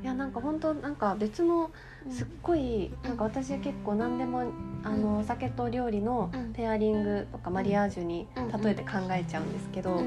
[0.02, 1.70] いやなんか本当なんか別の
[2.10, 4.44] すっごいなんか私は結構何でも
[4.82, 6.52] あのお酒と料理のうん。
[6.52, 8.26] ペアリングとかマリアージュに
[8.62, 10.02] 例えて考えちゃうんですけど、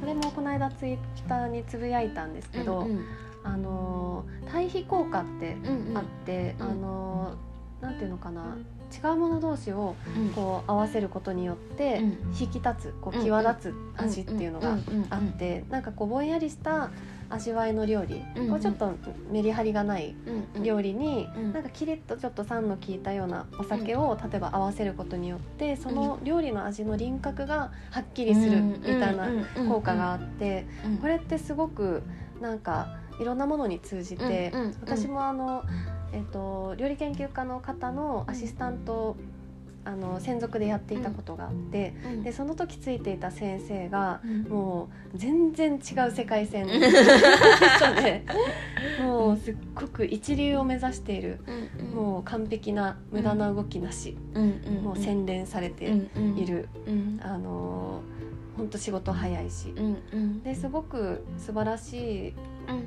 [0.00, 3.04] それもこの間ツイッターにつぶやいたんですけど、うん
[3.42, 5.56] あの対比効果って
[5.94, 6.66] あって、うん。
[6.66, 7.34] あの
[7.80, 8.58] なんていうのかな
[8.92, 10.28] 違うもの同士をうん。
[10.30, 12.34] こう合わせることによってうん。
[12.38, 14.78] 引き立つこううん際立つ味っていうのがあっ
[15.20, 16.90] うんてなんかこうぼんやりした
[17.30, 18.92] 味わいの料理、うんこうちょっと
[19.30, 20.14] メリハリがない
[20.54, 21.52] うん料理に、うん。
[21.52, 29.28] なんかキリッとちょっと酸の効いたようなお酒を例えば合わせることによってその料理の味の輪郭がはっきりするみたいな
[29.68, 30.66] 効果があって
[31.00, 32.02] これってすごく
[32.40, 35.64] なんかいろんなものに通じて私もあの、
[36.12, 39.16] えっと料理研究家の方のアシスタントを
[39.84, 46.66] あの専属でやっていたことがあってでその時ついていた先生がもう全然違う世界線。
[46.70, 48.24] の人で
[49.02, 51.40] もうすっごく一流を目指している
[51.94, 54.16] もう完璧な無駄な動きなし
[54.82, 55.86] もう洗練されて
[56.36, 56.68] いる
[57.22, 58.02] あの
[58.60, 60.42] 本当仕事早いし、うんうん。
[60.42, 62.34] ですごく素晴らしい、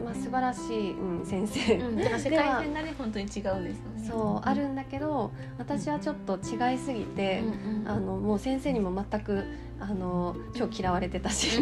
[0.04, 4.08] まあ、素晴らしい、うん、先生、うん、世界線がね本当に違うんですよね。
[4.08, 7.88] そうあるんだけど私はちょっと違いすぎて、うんうん。
[7.88, 9.44] あのもう先生にも全く
[9.80, 11.60] あの超嫌われてたし。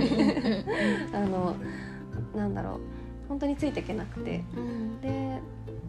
[1.14, 1.55] あの
[2.36, 2.80] なんだろう。
[3.30, 4.43] 本当についていけなくて。
[4.55, 5.01] うん。
[5.01, 5.39] で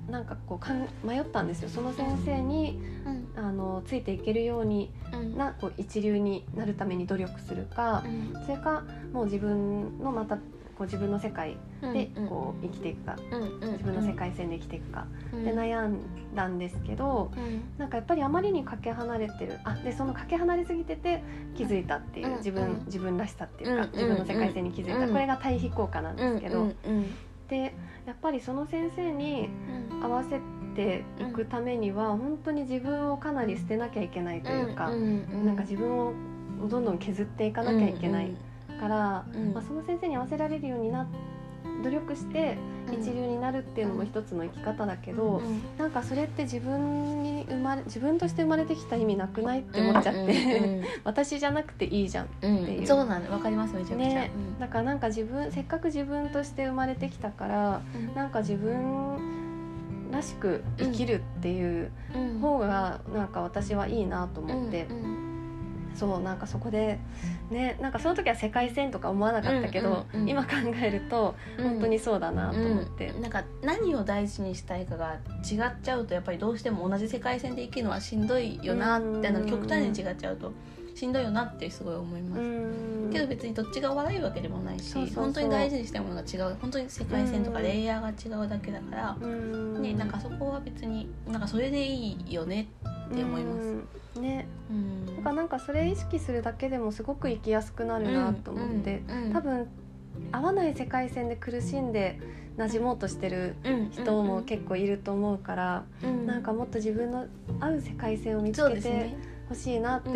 [0.09, 1.68] なんかこうかん迷ったんですよ。
[1.68, 3.29] その先生にうん。
[3.35, 5.37] あのついていけるようにうん。
[5.37, 8.45] なこう一流になるために努力するかうん。
[8.45, 10.39] それかもう自分のまた
[10.83, 13.16] こう自分の世界でうんこう生きていくか
[13.61, 15.45] 自分の世界線で生きていくかうん。
[15.45, 16.01] で悩ん
[16.35, 17.62] だんですけどうん。
[17.78, 21.22] なんかやっぱりあまりにかけ離れてるあでそのかけ離れすぎてて
[21.55, 22.85] 気づいたっていううん自分うん。
[22.87, 24.99] 自分らしさっていうかうん自分の世界線に気づいた。
[25.07, 25.12] うん。
[25.12, 26.72] これが対比効果なんですけど
[27.49, 27.74] で
[28.07, 29.49] やっぱりその先生に
[30.03, 30.41] 合わせ
[30.74, 36.12] ていくためには本当に自分をかなり捨てなきゃいけないというかなんか自分を
[36.68, 38.35] どんどん削っていかなきゃいけない
[38.83, 41.07] から、うんまあ、その先生に合わせられるようにな
[41.85, 42.57] 努力して
[42.91, 45.41] 一流になるっていうのも一つの生き方だけど、
[45.78, 52.87] なんかそれって自分に生まれ自分として生まれてきた意味なくないって思っちゃって、 私じゃなくていいじゃんうんっていう。
[52.87, 53.30] そうなんだ。
[53.30, 54.09] わかりますめちゃくちゃ。
[54.09, 54.30] ね。
[54.61, 58.14] だからなんか自分せっかく自分として生まれてきたからうん。
[58.14, 62.39] なんか自分らしく生きるっていううん。
[62.41, 65.32] 方がなんか私はいいなと思って、うんうん
[65.95, 66.99] そうなんかそこで
[67.51, 70.51] ねなんかその時は世界線とか思わなかったけど、うんうんうん今考
[70.82, 73.22] えると本当にそうだなと思って、うん。
[73.22, 80.53] なんか何を大事にしたいかが違っちゃうとやっぱりどうしても同じ世界線で生きるのはしんどいよなって、あの極端に違っちゃうと
[80.95, 83.11] しんどいよなってすごい思います、うん。
[83.12, 86.57] けど別にどっちが悪いわけでもないし本当に大事にしたいものが違う。
[86.61, 87.64] 本当に世界線とかうん。
[87.64, 89.82] レイヤーが違うだけだから、うん。
[89.82, 92.68] ね、なんかそこは別になんかそれでいいよね
[93.12, 93.66] って思います。
[94.16, 94.22] うん。
[94.22, 94.46] ね。
[94.70, 95.06] うん。
[95.16, 99.68] だからなんかそれ意識するだけでもすごく生きやすくなるなと思って、うんうん多分
[100.30, 102.20] 合わない世界線で苦しんで
[102.58, 106.26] 馴染もうとしてるうん人も結構いると思うから、うん。
[106.26, 107.26] なんかもっと自分の
[107.60, 109.16] 合う世界線を見つけてね
[109.49, 110.11] ほしいなって、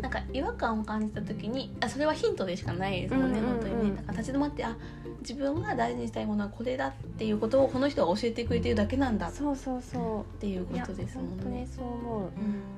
[0.00, 3.60] なんか違和感を感じた時にあそれはヒントでしかないですもんね、うんうんうん。
[3.60, 3.96] 本当にね。
[3.96, 4.76] だから立ち止まってあ
[5.20, 9.28] 自分が大事にしたいものはこれだっていうことをこの人が教えてくれてるだけなんだ。
[9.28, 10.40] っそうそうそう。
[10.40, 11.68] ていうことですも本当にんね。
[11.76, 12.20] そう思う。
[12.22, 12.30] うん。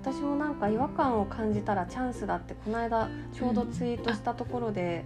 [0.02, 5.04] 私もなんか違和感を感じたらチャンスだってこの間ちょうどツイートしたところで、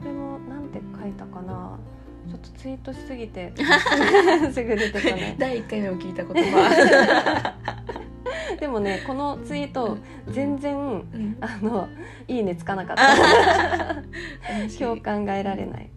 [0.00, 1.78] これもなんて書いたかな
[2.30, 3.52] ちょっとツイートしすぎて
[4.52, 5.34] すぐ出てこない。
[5.38, 7.54] 第1回目を聞いた言葉、
[8.58, 9.98] でもねこのツイート
[10.28, 11.88] 全然うん、あの
[12.28, 14.02] いいねつかなかった。
[14.78, 15.90] 共感が得られない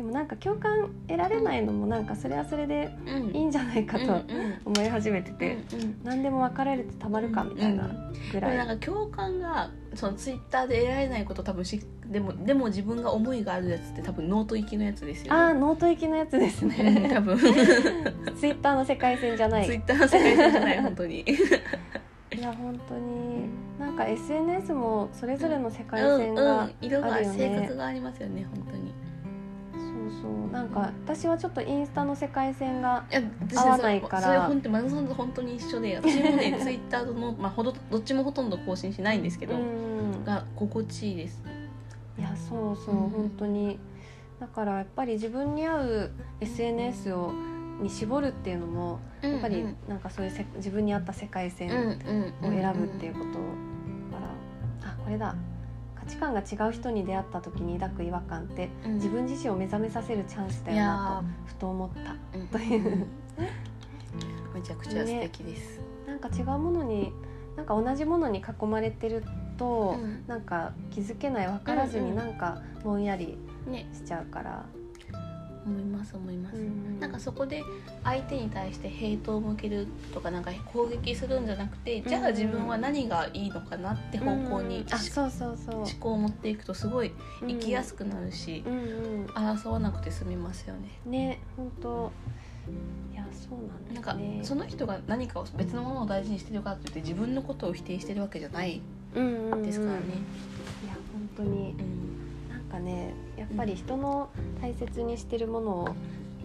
[0.00, 3.36] でもなんか共感得られないのもなんかそれはそれでうん。
[3.36, 4.24] いいんじゃないかとうんうん。
[4.64, 6.00] 思い始めてて、うんうん。
[6.02, 7.86] 何でも別れるとたまるかみたいな
[8.32, 15.60] ぐらい、なんか共感がそのツイッターで得られないこと多分しでもでも自分が思いがあるやつって多分ノート行きのやつですよああね。
[15.60, 17.36] ノート行きのやつですうんね多分。
[18.40, 19.66] ツイッターの世界線じゃない。
[19.66, 21.20] ツイッターの世界線じゃない本当に。
[21.20, 23.50] いや本当に。
[23.78, 27.38] なんか SNS もそれぞれの世界うん線がうん、色があるよね。
[27.38, 28.89] 性格がありますよね本当に。
[30.08, 30.50] そうそう。
[30.50, 33.04] なんか私はちょっとインスタの世界線が
[33.54, 34.22] 合わないから。
[34.22, 40.24] それ本当にマナさんと本当に一緒で私もねツイッターの、まあ、ほどどっちもほとんど更新しないんですけど、うん。
[40.24, 41.42] が心地いいです。
[42.18, 43.10] いやそうそう、うん。
[43.10, 43.78] 本当に。
[44.40, 47.32] だからやっぱり自分に合う SNS を
[47.82, 51.72] に絞るっていうのもやっぱりなんかそういうせ自分に合った世界線を
[52.42, 53.38] 選ぶっていうことか
[54.82, 55.34] ら、あこれだ。
[55.34, 55.49] 価
[56.10, 58.94] 値観が違う人に出会った時に抱く違和感ってうん。
[58.94, 62.38] 自分自身を目覚めさせるチャンスだよなとふと思った。
[62.38, 62.46] うん。
[62.48, 63.06] という
[64.52, 65.80] めちゃくちゃ素敵です。
[66.06, 67.12] なんか違うものに
[67.56, 69.22] なんか同じものに囲まれてる
[69.56, 70.24] と、うん。
[70.26, 73.88] なんか気づけない分からずになんかぼんやりね。
[73.92, 74.66] しちゃうから、
[75.66, 76.56] 思います思います。
[76.56, 77.00] うん。
[77.00, 77.62] なんかそこで
[78.04, 85.74] 相手に対してヘイトを向けるとかなんか攻撃するんじゃなくてじゃあ自分は何がいいのかなって方向にうんあそうそうそう。
[85.80, 87.12] 思考を持っていくとすごい
[87.46, 88.78] 生きやすくなるしうんう
[89.24, 89.26] ん。
[89.26, 90.88] 争わなくて済みますよね。
[91.06, 92.12] ね本当。
[93.12, 98.80] いやそうなんなんかですねその人が何かを別のものを大事にしてるからといって自分のことを否定してるわけじゃない
[99.14, 100.06] ですからね。
[100.84, 101.74] いや本当に。
[101.78, 102.19] うんなん
[102.70, 105.94] かねやっぱり人の大切にしてるものを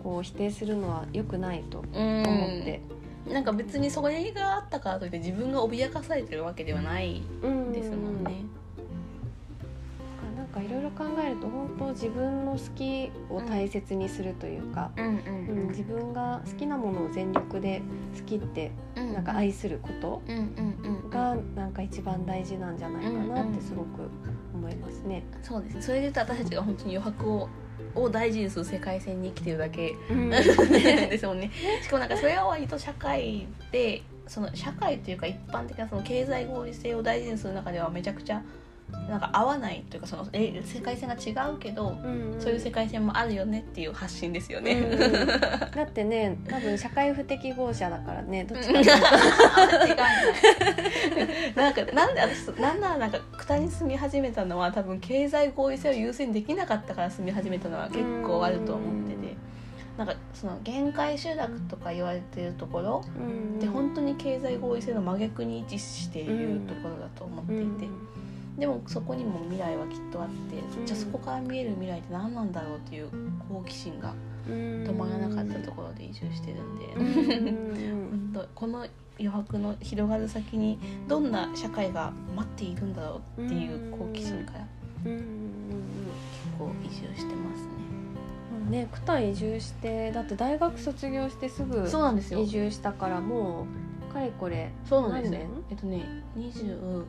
[0.03, 2.81] こう否定するのは良くないと思って、
[3.27, 7.71] なんか別にそれがあったからといって自分が脅かされてるわけではないうん。
[7.71, 8.43] ですもんね。
[10.37, 15.67] なんかいろいろ考えると本当自分の好きを大切にするというか、うんうんうん。
[15.69, 17.81] 自分が好きなものを全力で
[18.15, 20.21] 好きってうんなんか愛すること
[21.09, 24.09] がなんか一番大事なんじゃないかなってすごく
[24.55, 25.23] 思いますね。
[25.43, 27.49] そうですねそれで言うと私たちが本当に余白を
[27.93, 31.51] を大事にする世界線に生きてるだけ、うん、 ですもんね。
[31.81, 38.41] しかもなんかそれは割と社会でその社会というか一般的なその経済合理性を大事にする中ではめちゃくちゃ
[38.91, 44.73] なんか合わないというかそのえ世界線が違うけど、うんうん、そういう世界線もあるよねっていう発信ですよね。
[44.73, 48.73] うんうん、だってね多分社会不適合者だからねどっちか
[51.55, 59.35] なんかなんで私なんならなんか九に住み始めたのは多分経済合理性を優先できなかったから住み始めたのは結構あると思ってて。
[59.97, 63.05] なんかその限界集落とか言われてるところ
[63.61, 67.87] で本当に経済合理性の真逆に位置しているところだと思っていて。
[68.57, 73.09] でもそこにも未来はきっとあって、うん、じゃあそこから見える未来って何なんだろうっていう
[73.49, 74.13] 好奇心が
[74.47, 78.85] 止まらなかったところで移住してるんで、 本当この
[79.17, 80.77] 余白の広がる先に
[81.07, 84.59] どんな社会が待っているんだろうっていう好奇心から
[85.03, 85.23] 結
[86.57, 87.75] 構移住してますね。
[88.69, 91.87] ね、九田移住してだって大学卒業してすぐ
[92.37, 93.67] 移住したからも
[94.09, 95.47] うかれこれ何年？
[95.69, 97.05] えっとね20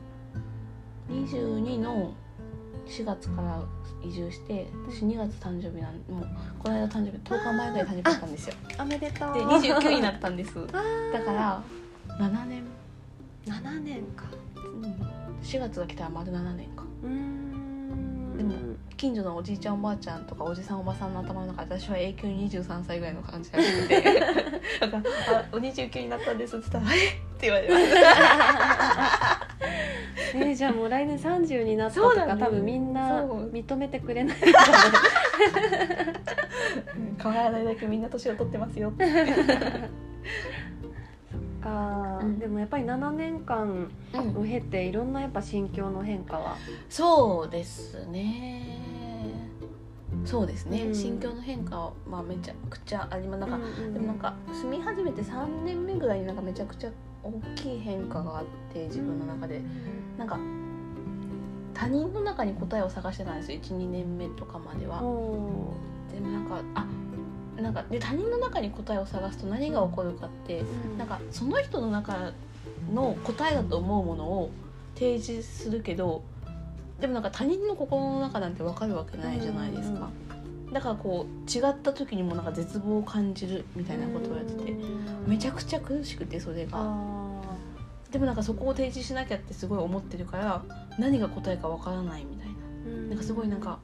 [1.09, 2.13] 22の
[2.85, 3.61] 4月から
[4.03, 6.27] 移住して私2月誕生日なんもう
[6.59, 8.55] この間誕生日10日前ぐらい誕生日だったんですよ。
[8.79, 10.55] おめでとうで29になったんです。
[10.65, 10.71] だ
[11.23, 11.61] から
[12.19, 12.63] 7年。
[13.45, 14.83] 7年か、うん、
[15.41, 16.83] 4月が来たら丸7年か。
[18.37, 18.53] でも
[18.97, 24.21] 近所のおじいちゃんおばあちゃんとかおじさんおばさんの頭の中で私は永久に23歳ぐらいの感じがしてて。
[24.81, 25.03] だから
[25.39, 27.85] 「あお29になったんです」っつったら「えっ?」って言われます
[30.33, 34.37] え ー、じゃあもう来年30になったとか、ね、多分みんな認めてくれない。
[37.21, 38.91] 変わらないだけみんな年を取ってますよ。
[38.99, 39.05] そ
[41.37, 43.91] っか、うん、でもやっぱり7年間
[44.35, 46.55] を経ていろんなやっぱ心境の変化は、
[46.89, 48.87] そうですね。
[50.25, 53.41] そうですね、うん、心境の変化は、まあ、めちゃくちゃあります。
[53.41, 56.91] なんか、うんうん、でもなんか住み始めて3年目ぐらいになんかめちゃくちゃ
[57.27, 60.39] 大きい変化があって自分の中で、うん、なんか
[61.73, 63.59] 他人の中に答えを探してたんですよ。
[63.61, 64.99] 12年目とかまでは。
[64.99, 66.87] でもなんかあ
[67.61, 72.31] なんかで他人の中に答えを探すと何が起こるかって、うん、なんかその人の中
[72.93, 74.49] の答えだと思うものを
[74.95, 76.23] 提示するけど
[76.99, 80.09] でもなんか他人の心の中なんて分かるわけないじゃないですか。
[80.71, 84.75] だからこう違った時にもなんか絶望を感じるみたいなことをやってて
[85.25, 87.16] めちゃくちゃ苦しくてそれが。
[88.11, 90.63] でもなんかそこを提示しなきゃってすごい思ってるから
[90.97, 92.57] 何が答えかわからないみたいな。
[93.09, 93.79] なんかすごいなんか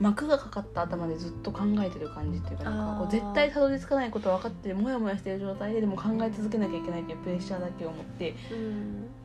[0.00, 8.34] 幕がかかった頭でずっと考えてる感じっていうかなんかこう絶対たどり着かないこと分かってモヤモヤしてる状態ででも考え続けなきゃいけないっていうプレッシャーだけを持って、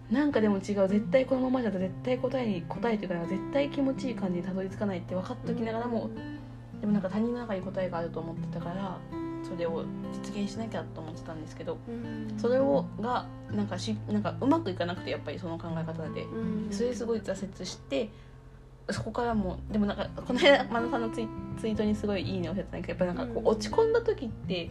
[0.09, 6.09] うなんかでも違う絶対このままじゃ絶対答えに答えていうか絶対気持ちいい感じにたどり着かないって分かっときながらも、
[6.81, 8.97] でもなんか他人の中に答えがあると思ってたから
[9.53, 11.77] それを実現しなきゃと思ってたんですけど、
[12.37, 16.25] それをがなんかしなんかうまくいかなくてやっぱりその考え方で、
[16.71, 18.09] それすごい挫折して
[18.89, 21.27] そこからもでもなんかこの間真野さんのツイ
[21.59, 24.69] ツイートにすごいいいねをせたんだけどやっぱなんかこう落ち込んだ時って、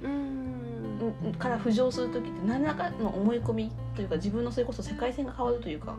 [1.38, 5.96] から浮上する時って何らかの思い込みというか自分のそれこそ世界線が変わるというか、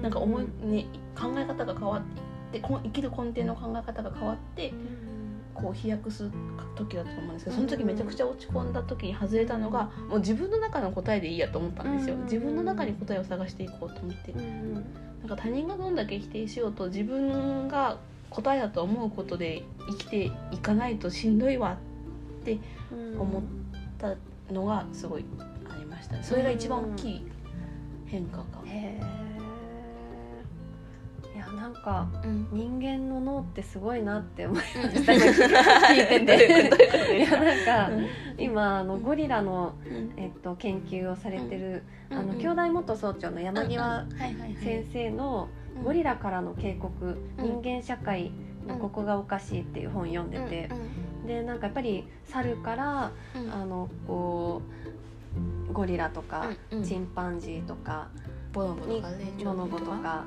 [0.00, 0.86] なんか思い、ね、
[1.18, 2.02] 考え方が変わっ
[2.52, 4.72] て生きる根底の考え方が変わって。
[5.54, 6.30] こう飛躍する
[6.74, 12.16] 時だったと思うんですけどその時めちゃくちゃ落ち込んだ時に外れたのがもう自分の中の答えでいいやと思ったんですよ。
[12.24, 17.98] 自分の中に答えを探していこうと思ってなんか他人がどんだけ否定しようと自分が
[18.30, 21.76] 答えだと思うことで生きていかないとしんどいわ
[22.40, 22.58] って
[23.18, 23.42] 思っ
[23.98, 24.14] た
[24.52, 25.24] のがすごい
[25.68, 27.26] ありました、ね、それが一番大きい
[28.06, 29.41] 変化かも。
[31.56, 37.18] なんか、うん、人間の脳ってすごいなって思いました、聞いてて。
[37.18, 38.06] いやなんか、うん、
[38.38, 39.74] 今あのゴリラの、
[40.16, 44.06] えっと、研究をされてる、うん、あの兄弟元総長の山際
[44.62, 45.48] 先生の
[45.84, 48.32] 「ゴリラからの警告、人間社会
[48.66, 50.70] のここがおかしい」っていう本読んでて、
[51.26, 54.62] でなんかやっぱり猿から、あのこ
[55.70, 56.50] うゴリラとか、
[56.84, 58.08] チンパンジーとか
[58.52, 60.24] ボノボとかねボノボとか。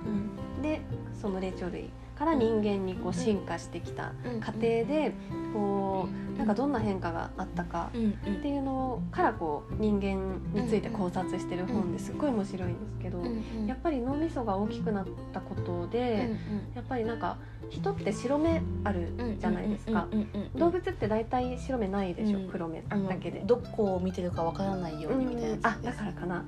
[0.62, 0.82] で
[1.14, 5.14] その霊長類から人間にこう進化してきた過程で
[5.54, 13.22] こうなんかどんな変化があったかっていうのからこう人間について考察してる本ですっごい面白いんですけど
[13.68, 16.30] やっぱり脳みそが大きくなったことで
[16.76, 17.38] やっぱりなんか
[17.70, 19.10] 人って白目ある
[19.40, 20.08] じゃないですか。
[20.56, 23.40] 動物って大体白目ないでしょ、うん、黒目だけで。
[23.46, 26.46] どこを見てるかわからないようにみたいな、だからかな。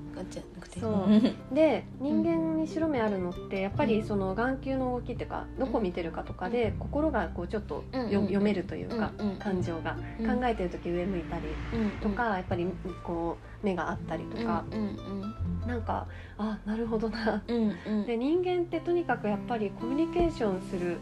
[0.80, 1.56] そう。
[1.56, 9.98] で人間に白目あるのってやっぱりその眼球の動きっていうかどこ見てるかとかで心がこうちょっと読めるというか感情が。
[10.18, 11.44] 考えてる時上向いたり
[12.02, 12.68] とかやっぱり
[13.04, 14.64] こう目があったりとか、
[15.66, 17.44] なんかあなるほどな、
[18.06, 20.98] で人間ってとにかくやっぱりコミュニケーションする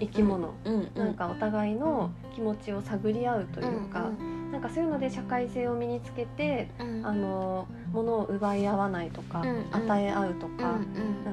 [0.00, 0.54] 生き物、
[0.94, 4.10] なんかお互いの気持ちを探り合うというか、
[4.52, 6.68] なんかそういうので社会性を身につけて、
[7.04, 10.78] あの物を奪い合わないとか、与え合うとか、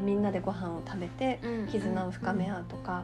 [0.02, 1.40] みんなでご飯を食べて
[1.72, 3.04] 絆を深め合うとか、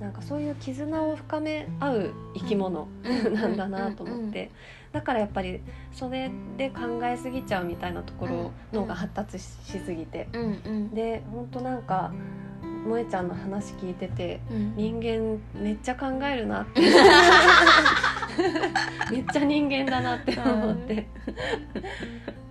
[0.00, 2.88] なんかそういう絆を深め合う生き物
[3.32, 4.50] なんだなと思って。
[4.92, 5.60] だからやっぱり
[5.92, 10.28] それで考えすぎちゃうみたいなところ脳が発達しすぎて、
[10.92, 12.12] で本当なんか
[12.84, 16.80] 萌ちゃんの話聞いてて、うん、人間めっちゃ考えるなって。
[19.10, 21.06] めっちゃ人間だなって思って。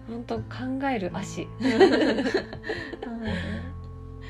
[0.08, 0.44] 本当考
[0.90, 1.48] える足。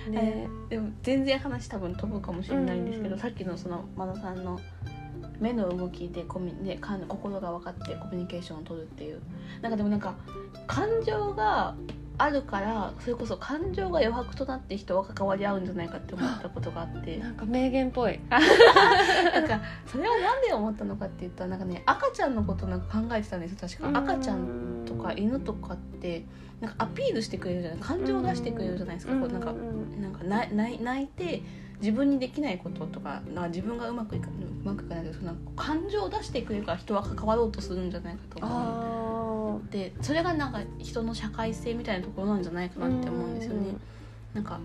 [0.10, 4.60] ね、でも全然話多分飛ぶかもしれないんですけど、うん、さっきのそのマ田さんの
[5.40, 9.22] 目の動きでコミで心が分かってコミュニケーションを取るっていう。
[9.62, 10.16] なんかでもなんか
[10.68, 11.76] 感情が
[12.18, 17.18] あるからそれこそ感情が余白となって人は関わり合うんじゃないかって思ったことがあって。
[17.18, 18.20] なんか名言っぽい。
[18.30, 24.00] なんかそれは何で思ったのかって言ったらなんかね赤ちゃんのことなんか考えてたんですよ確か。
[24.00, 26.26] 赤ちゃんとか犬とかって
[26.60, 29.14] なんかアピールしてくれるじゃない感情を出してくれるじゃないですか。
[29.14, 29.54] こうなんか
[30.00, 31.42] なんか泣いて
[31.82, 43.76] 自分にできないこととかな自分がうまくいかうまくいかないけどその感情を出してくれるから人は関わろうとするんじゃないかと思うでそれがなんか人の社会性みたいなところなんじゃないかなって思うんですよね。
[44.34, 44.60] なんか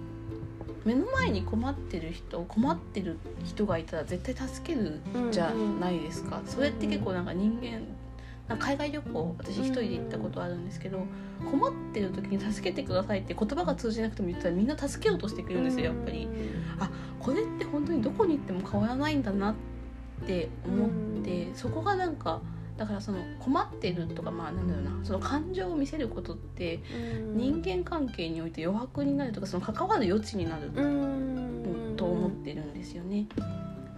[0.85, 5.01] 目の前に困ってる人困ってる人がいたら絶対助ける
[5.33, 7.81] じゃないですか、それって結構なんか人間
[8.55, 11.05] 海外旅行私一人で行ったことあるんですけど
[11.51, 16.29] 困ってる時に「助けてください」って言葉が通じなくても言ったらみんな助けようとしてくれるんですよやっぱり。
[16.79, 19.55] あこれって本当にどこに行っても変わらないんだなっ
[20.27, 20.91] て思っ
[21.25, 22.41] てそこがなんか
[22.77, 26.81] だからその困ってるとかまあなんだろうなその感情を見せることって
[27.35, 30.71] 人間関係において余白になるとかその関わる余地になる
[31.97, 33.27] と思ってるんですよね。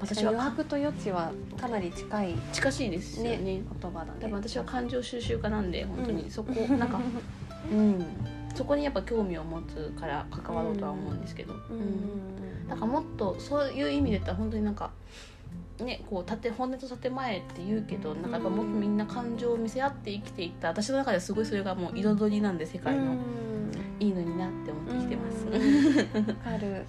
[0.00, 4.12] 私は余白と余地はかなり近い近しいですよね、ね、言葉だね。
[4.20, 6.30] でも私は感情収集家なんで本当に。
[6.30, 7.00] そこ、うん、なんか
[7.70, 8.04] うん。
[8.54, 11.82] そこにやっぱ興味を持つから関わろうとは思うんですけど、うん、う
[12.64, 14.90] ん、なんかもっとそういう意味で言ったら本当になんか
[15.80, 20.68] ね、こう建本音と建前って言うけどなんかやっぱもっとみんな感情を見せ合って生きていった。
[20.68, 23.14] 私の中ではすごいそれがもう彩りなんで世界の、
[26.04, 26.84] かる、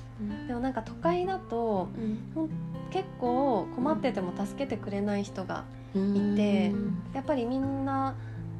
[0.47, 1.89] でもなんか都会だと、
[2.35, 2.49] うん、
[2.91, 5.63] 結構困ってても助けてくれない人が
[5.95, 6.71] いて、
[7.13, 8.15] やっぱりみんな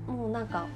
[0.08, 0.68] もうなんか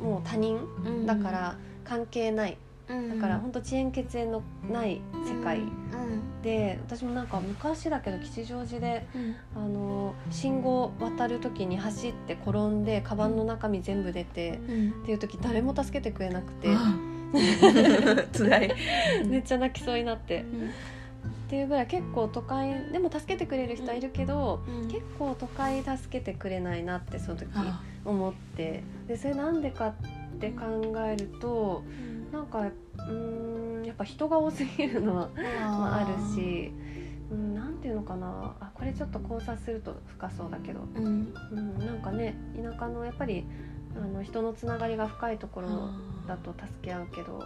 [0.00, 0.58] もう他人
[1.06, 2.56] だから関係ない、
[2.88, 5.60] だから本当遅延血縁のない世界
[6.42, 9.06] で、私もなんか昔だけど吉祥寺で、
[9.54, 16.68] あの信号渡る時に走って転んでカバンの中身全部出て、っていう時誰も助けてくれなくて。
[18.36, 18.74] 辛い。
[19.26, 20.44] めっちゃ泣きそうになって、
[21.50, 27.48] っていうぐらい結構都会でも助けてくれる人はいるけど、うん、結構都会助けてくれないなってその時
[28.04, 28.84] 思って。
[29.08, 29.94] でそれなんでかっ
[30.38, 32.68] て考えると、うん、なんか
[33.08, 35.28] うんやっぱ人が多すぎるのは
[35.60, 36.72] まあ、あるし。
[37.30, 38.56] うん、なんていうのかな。
[38.60, 43.44] あこれちょっと考察すると深そうだけど、うん、うん、なんかね田舎のやっぱり
[43.96, 45.90] あの人のつながりが深いところ
[46.30, 47.42] だと助け合うけど。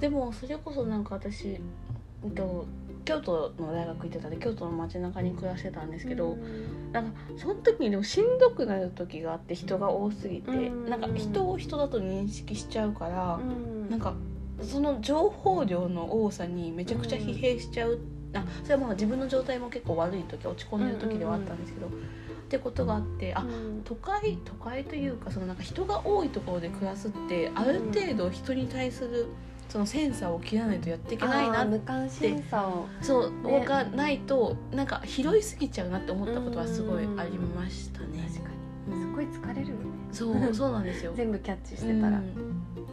[0.00, 2.66] でもそれこそなんか私、えっと、
[3.04, 14.14] 京都の大学行ってたんで京都の街中に暮らしてたんですけど、うん、なんかその時にでもしんどくなる時があって人が多すぎて、うん、なんか人を人だと認識しちゃうから、うん、なんか
[14.62, 17.98] その情報量の多さにめちゃくちゃ疲弊しちゃう、
[18.34, 21.88] あそれはまあ自分の状態も結構悪い時落ち込んでる時ではあったんですけど。
[22.48, 23.44] ってことがあってあ、
[23.84, 29.26] 都会都会というかそのなんか人が多いところで暮らすってある程度人に対する
[29.68, 32.86] そのセンサーを切らないとやっていけないなって無関心さを。
[33.02, 38.26] そう、ね、がないとなんか拾いすぎちゃうなって思ったことはすごいありましたね。
[38.26, 38.50] 確か
[38.88, 38.98] に。
[38.98, 39.74] すごい疲れるよね。
[40.10, 41.12] そう そうなんですよ。
[41.14, 42.22] 全部キャッチしてたら。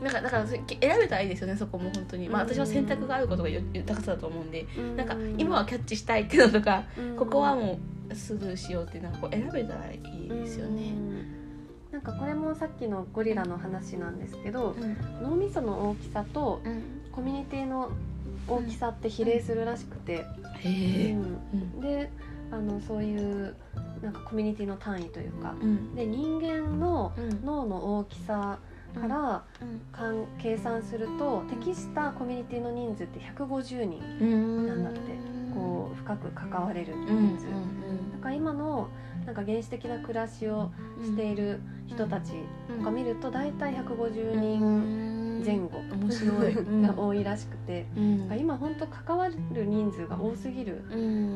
[0.03, 2.28] なんかだから選べたらいいですよねそこも本当に。
[2.28, 6.84] まあ私は選択があることが豊かさだと思うんで、なんか今はキャッチしたいっていうのとか、
[7.18, 7.78] ここはもう
[8.14, 10.93] スルーしようっていうのはこう選べたらいいですよね。
[11.91, 14.76] なんかこれもさっきのゴリラの話なんですけど、
[15.22, 16.62] 脳みその大きさと
[17.12, 17.89] コミュニティの
[18.47, 20.26] 大きさって比例するらしくて、
[21.82, 22.12] で
[22.51, 23.56] あのそういう
[24.01, 25.56] なんかコミュニティの単位というか、
[25.95, 28.60] で人間の脳の大きさ
[28.99, 29.43] から、
[29.91, 34.99] かん計算すると適したコミュニティの人数って150人なんだって、
[35.56, 37.47] こう深く関われる人数。
[38.14, 38.89] だから今の
[39.26, 42.34] なんか原始的な暮らしをしている人たち
[42.78, 46.56] とか見ると大体150人前後面白い。
[46.86, 50.84] が多いらしくて、うん、今本当関わる人数が多すぎる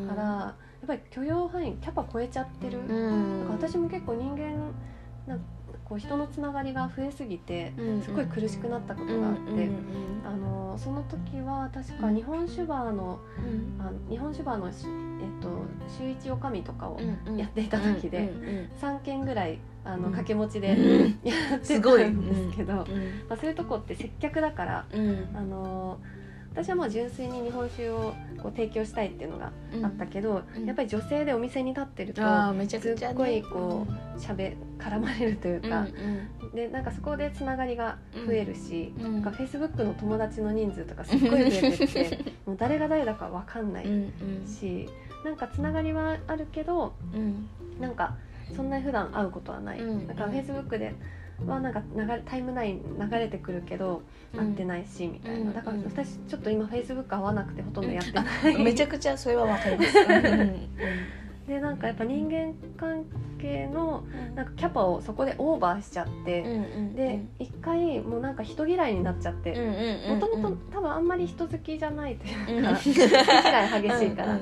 [0.07, 0.55] から、や
[0.85, 4.71] っぱり許容範囲キャパ超えちゃってる、うん、私も結構人間
[5.27, 5.39] なん
[5.89, 7.73] こう人のつながりが増えすぎて
[8.05, 9.69] すごい苦しくなったことがあって、
[10.23, 13.19] あのその時は確か日本酒バーの,、
[13.79, 14.73] あの日本酒バーの、えっ
[15.41, 15.49] と、
[15.97, 16.99] 週一おかみとかを
[17.35, 18.31] やっていた時で、
[18.79, 20.77] 3件ぐらいあの掛け持ちで、
[21.23, 22.83] やってたんですけど、ま
[23.31, 24.85] あ、そういうとこって接客だから、
[25.33, 25.97] あの
[26.59, 33.87] 私はまあ純粋に日本酒をこう提供したいっていうのがあったけど、うん、やっぱり女性でお店に立ってるとすっごいこ
[34.17, 35.85] うしゃべ絡まれるというか、うん
[36.43, 37.97] うん、でなんかそこでつながりが
[38.27, 43.85] 増えるし、うん、なんかフェイスブックの友達の人数とかすっごい増えてって もう誰が誰だか分かんない
[44.45, 44.89] し、
[45.19, 47.47] うん、なんかつながりはあるけど、うん、
[47.79, 48.17] なんか
[48.53, 49.79] そんなに普段会うことはない。
[50.07, 50.93] だからフェイスブックで
[51.47, 54.01] はなんか流れタイムライン流れてくるけど
[54.35, 55.51] 会ってないし、みたいな。
[55.51, 59.93] だから私ちょっと今フェイスブック合わなくてほとんどやってない、めちゃくちゃそれはわかります
[61.49, 63.05] でなんかやっぱ人間関
[63.41, 64.03] 係の
[64.35, 66.43] なんかキャパをそこでオーバーしちゃって、
[66.95, 69.55] で一回もうなんか人嫌いになっちゃって
[70.07, 74.39] もともと多分あんまり人好きじゃないというか、 人嫌い激しいから、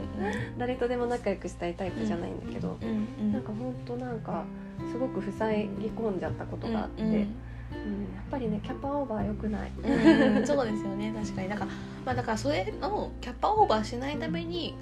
[0.58, 2.78] 誰とでも仲良くしたいタイプじゃないんだけど、
[3.32, 4.44] なんか本当なんか
[4.92, 7.04] すごく塞ぎ込んじゃったことがあって。
[7.04, 11.50] うん、やっぱりねキャパオーバーよくない、うん、そうですよね確かに。
[11.50, 11.72] だから,、
[12.06, 14.78] まあ、だからそれのキャパオーバーしないために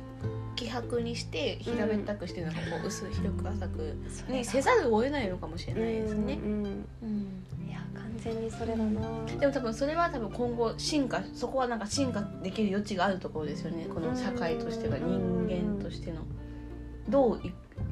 [0.56, 3.96] 希薄にして平べったくしてなんかこう薄広く浅く
[4.30, 6.34] にせざるを得ないのかもしれないですね。
[6.34, 6.86] うん
[7.68, 9.26] いや完全にそれだな。
[9.40, 13.86] でも多分それは多分今後進化そこはなんか進化できる余地があるところですよね。
[13.94, 16.22] この社会としては人間としての。
[17.08, 17.42] どう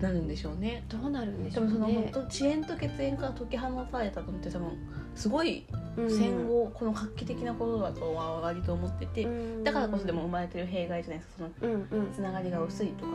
[0.01, 0.83] なるんでしょうね。
[0.89, 4.69] どうなるんでしょう、ね、でもその本当遅延と血縁から解き放たれたのって多分
[5.15, 9.27] すごい戦後この画期的なことだとは割と思ってて、
[9.63, 13.11] だからこそでも生まれてる弊害じゃないですかそのつながりが薄いとか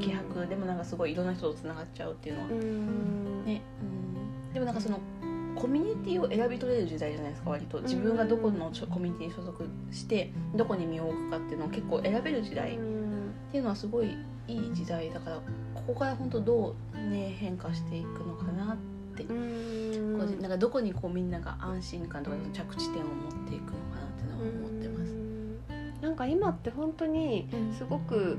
[0.00, 5.00] 希薄でもなんかすごいいろんな人とつながっちゃうっていうのは、ねうん、でもなんかその
[5.54, 7.80] コミュニティを選び取れる時代じゃないですか割と。
[7.80, 12.76] 自分がどこのコミュニティに所属してどこに身を置くかっていうのを結構選べる時代。
[12.76, 12.78] っ
[13.48, 14.16] ていうのはすごい
[14.48, 15.36] いい時代だから
[15.74, 18.95] ここから本当どうね変化していくのかなって。
[19.24, 26.02] なんかどこにこうみんなが安心感とか着地点を持っていくのかなってのは思ってます。
[26.02, 28.38] なんか今って本当にすごく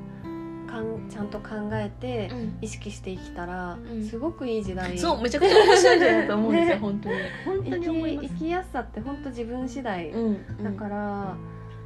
[0.67, 2.30] かんちゃんと考えて
[2.61, 7.15] 意識して生きたら、すごくいい時代、そうめちゃくちゃ面白い時代だと思うんですよ、ね、 本当に。
[7.45, 10.13] 本当に思い生きやすさって本当自分次第、
[10.61, 11.36] だから。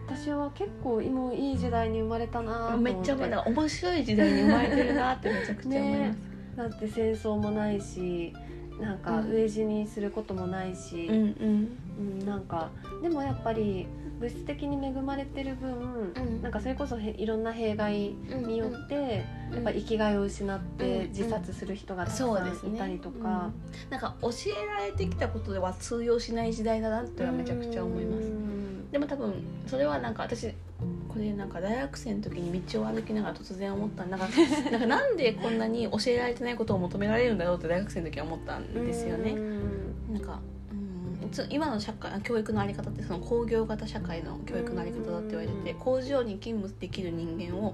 [0.08, 6.18] 私は結構今いい時代に生まれたなめっちゃ面白い時代に生まれてるなってめちゃくちゃ思います、ね、
[6.58, 8.34] だって戦争もないし
[8.82, 12.70] なんか飢え死にすることもないし、うんうん、なんか
[13.02, 13.86] でもやっぱり
[14.20, 15.72] 物質的に恵まれてる分、
[16.16, 18.10] うん、なんかそれこそいろんな弊害
[18.46, 23.52] によって、やっぱ生きがいを失って自殺する人がたくさんいたりとか、
[23.90, 28.32] なんか教えられてきたことでは通用しない時代だなってはめちゃくちゃ思います。
[28.92, 29.34] でも多分
[29.66, 30.54] それはなんか私
[31.12, 34.30] これなんか大学生の時に道を歩きながら突然思ったなんか
[34.72, 39.36] なんかなんでこんなに教えられてないことを求められるんだろうって大学生の時は思ったんですよね。
[41.50, 47.74] 今の社会教育の在り方ってその工業型社会の教育の在り方だって言われてて工場に勤務できる人間を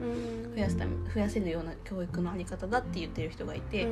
[0.55, 3.87] 増やすため増やせるような教育の在り方だって言ってる人がいて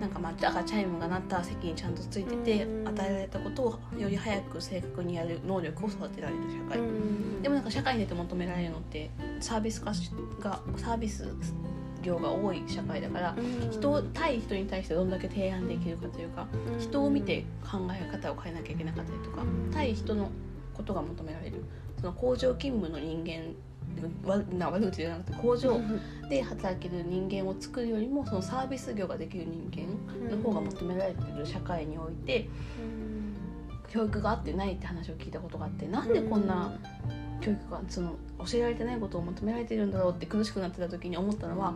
[0.00, 6.80] なんかまあだからチャイムが鳴った席にちゃんとついてて与えられたことをより早く正確にやる能力を育てられる社会。
[7.42, 9.92] でもなんか社会に出て求められるのってサービス化
[10.40, 11.28] がサービス
[12.06, 13.36] 量が多い社会だから、
[13.70, 16.46] 人対人に対してどんだけ提案できるかというか、
[16.78, 19.42] 人を見て考え方を変えなきゃいけなかったりとか、
[19.72, 20.30] 対人の
[20.72, 21.64] ことが求められる。
[22.00, 23.54] その工場勤務の人間
[24.58, 25.80] な悪口じゃなくて工場
[26.28, 32.48] で働ける人間を作るよりもそのサービス業ができる人間の方が求められてる社会において
[33.88, 36.78] 教育があってないって話を聞いたことがあってなんでこんな
[37.40, 41.74] 教育がその教えられてないことを求められてるんだろうって苦しくなってた時に思ったのは、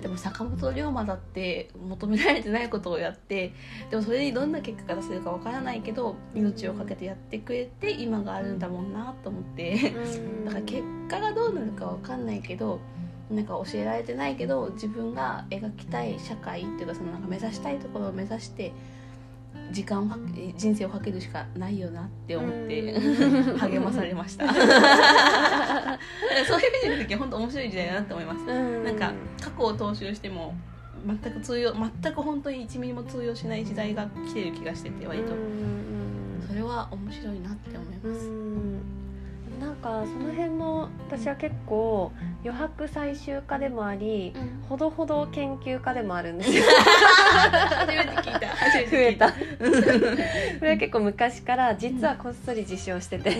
[0.00, 3.52] でも坂本龍馬だって求められてないことをやって
[3.90, 9.94] でもそれにどんな結果が出せるかわからないけど命を懸けてやってくれて今があるんだもんなと思って
[10.44, 12.80] だから結果がどうなるかわかんないけど
[13.30, 18.72] なんか教えられてないけど自分が描きたい社会っていうかそのなんか目指したいところを目指して
[19.70, 20.08] 時間を
[20.56, 22.98] 人生をかけるしかないよなって思って
[23.58, 24.46] 励まされました。
[24.48, 24.54] そ
[26.56, 28.84] ういう意味で見ると本当面白い時代だなって思います、ん。
[28.84, 30.54] なんか過去を踏襲しても
[31.06, 35.32] 全く通用全く本当に1ミリも通用しない時代が来てる気がしてて割と。
[36.46, 38.99] それは面白いなって思います
[39.80, 42.12] かその辺も私は結構
[42.44, 46.64] 余白最終化でもあり、うん、ほどほど研究家でもあるんですよ。
[46.70, 48.48] 初めて聞いた。
[48.48, 49.32] 初めて増えた。
[49.32, 53.30] これは結構昔から実はこっそり自称してて、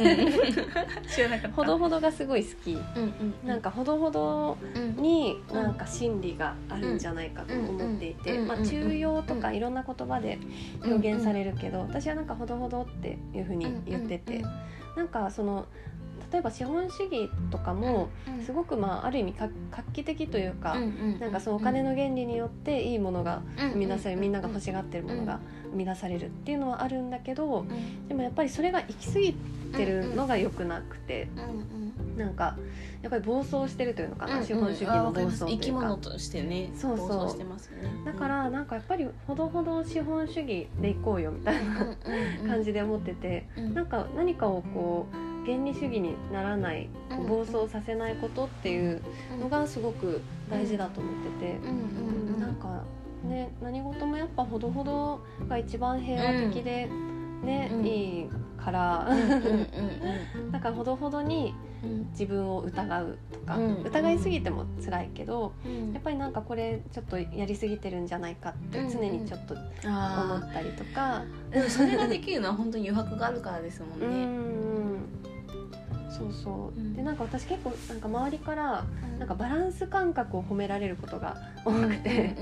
[1.08, 1.56] 知らなかった。
[1.56, 3.02] ほどほどがすごい好き、うん
[3.42, 4.56] うん、なんかほどほど
[4.96, 10.38] になんか心理があるんじゃないかと思っていて、まあ、中庸とかいろんな言葉で
[10.84, 14.44] 表現されるけど私はなんかほどほどっていうふうに言ってて、
[14.96, 15.66] なんかその
[16.32, 18.08] 例えば資本主義とかも
[18.44, 19.48] すごくまあある意味画
[19.92, 20.76] 期的というか、
[21.18, 27.64] なんかそのお金の原理によっていいものが生み出されるみんなが欲しがってるものが生み出されるっていうのはあるんだけど、
[28.08, 29.34] でもやっぱりそれが行き過ぎ
[29.76, 31.28] てるのが良くなくて、
[32.16, 32.56] なんか
[33.02, 35.56] やっぱり暴走してるというのかな、資本主義の暴走というか。
[35.56, 38.04] 生き物としてねそうそう。
[38.04, 41.96] だからなんかやっぱりほどほど資本主義でいこうよみたいな
[42.46, 46.88] 感じで思ってて、なんか何かをこう原理主義にならない
[47.28, 49.00] 暴走させないことっていう
[49.40, 50.20] のがすごく
[50.50, 51.58] 大事だと思ってて、
[52.40, 52.82] なんか
[53.24, 56.88] ね何事もやっぱほどほどが一番平和的で
[57.42, 57.88] ね、い
[58.22, 58.28] い
[58.60, 59.08] から。
[60.52, 61.54] だからほどほどに
[62.12, 65.52] 自分を疑うとか、疑いすぎても辛いけど、
[65.92, 69.62] やっぱりなんかこれちょっとやりすぎてるんじゃないかって常にちょっと思
[70.38, 74.50] ったりとか、でもそれができるのは本当に余白があるからですもんね。
[76.10, 78.84] そうそう、うん、でなんか私結構なんか周りから
[79.18, 82.36] なんかバランス感覚を褒められることが多くて、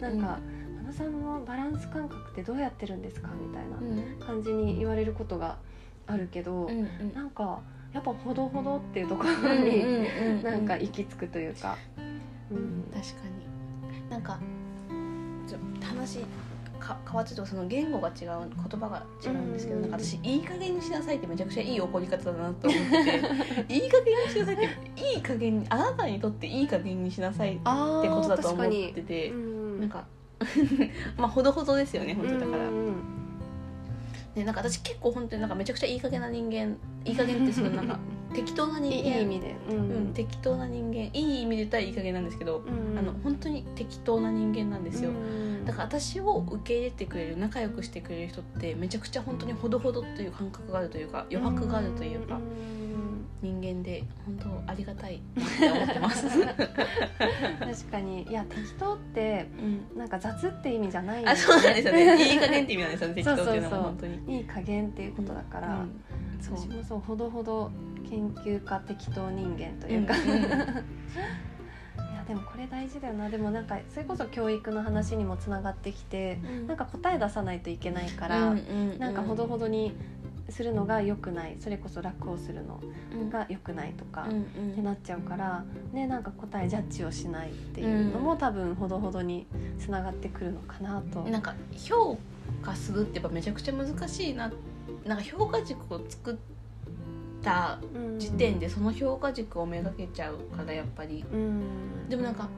[0.00, 0.55] なんか「野
[0.96, 5.58] さんのバランス感覚ってどうやってるんですか?」みたいな感じに言われることが
[6.06, 7.60] あるけど、うんうん、なんか
[7.92, 11.76] やっぱほどほどっていうところになんか行き着くというか。
[12.48, 13.46] うん、確かに。
[14.08, 14.38] なんか
[15.48, 16.20] ちょ話
[16.78, 23.64] か変わっちゃうとその言語が違う言葉が違うんですけど、なんか私「いい加減にしなさい」ってめちゃくちゃいい怒り方だなと思って。
[23.64, 30.04] て いい加減にしなさいっていい加減にあなたにとっていい加減にしなさいってことだと思ってて、ん、なんか
[31.16, 32.70] まあほどほどですよね本当だから。
[34.34, 36.76] でなんか私結構本当になんかめちゃくちゃいい加減な人間
[37.06, 37.98] いい加減ってそのなんか
[38.34, 38.96] 適当な人間。
[38.96, 40.96] いい意味で、うん、うん、適当な人間。
[40.96, 52.38] いい意味で言ったらいい加減なんですけど、うん、あの本当に適当な人間なんですよ、うん、だから私を受け入れてくれる仲良くしてくれる人ってめちゃくちゃ本当にほどほどという感覚があるというか余白があるというか。
[53.42, 55.20] 人間で本当ありがたいっ
[55.58, 56.26] て思ってます。
[56.28, 58.22] 確かに。
[58.22, 59.48] いや適当って、
[59.92, 61.30] うん、なんか雑って意味じゃないね。
[61.30, 62.32] あそうなんですよね。
[62.32, 64.38] いい加減って意味なんですよね適当っていうのは本当に。
[64.38, 66.02] いい加減っていうことだから、うん、
[66.40, 67.70] 私もそうほどほど
[68.08, 73.28] 研究家適当人間というか、うんうん、 いやでもこれ大事だよな。
[73.28, 79.94] でもなんかそれこそ教育の話にもつながってきて、うん、なんか答え出さないといけないから、うんうんうん、なんかほどほどに
[80.48, 81.56] するのが良くない。
[81.60, 82.80] それこそ楽をするの
[83.30, 89.46] が良くないとかってなっちゃうから、ね、なんか答えジャッジをしないっていうのも多分ほどほどに
[89.78, 91.22] つながってくるのかなと。
[91.22, 92.18] なんか評
[92.62, 94.52] 価するってやっぱめちゃくちゃ難しいな。
[95.04, 96.56] なんか評価軸を作って
[97.46, 97.78] た
[98.18, 102.48] 時点でその評価軸をめがけちゃうからやっぱり、うん、でもなんか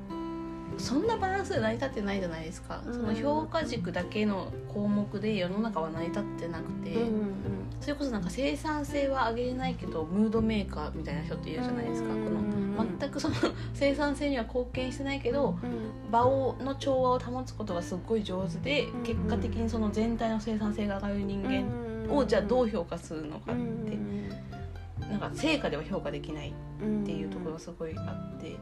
[0.79, 7.33] そんなバランスで成り立ってないじゃないですか、うん、その評価軸だけの項目で世の中は成り立ってなくて、うんうん、
[7.81, 13.35] それこそなんか生産性は上げれないけどムードメーカーみたいな人っているじゃないですか、この全くその
[13.75, 15.59] 生産性には貢献してないけど、
[16.11, 23.99] 場をの調和を保つことがすっごい上手で、結果的にその全体の生産性が上がる人間をじゃあどう評価するのかって。
[25.09, 26.53] なんか成果では評価できないっ
[27.05, 28.57] ていうところがすごいあって、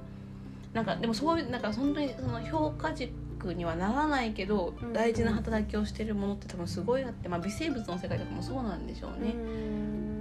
[0.77, 9.33] なんかでもそういうなんか本当にその評価軸にはならないけど、大事な働きをしてるものって多分すごいあって、まあ、微生物の世界とかもそうなんでしょうね。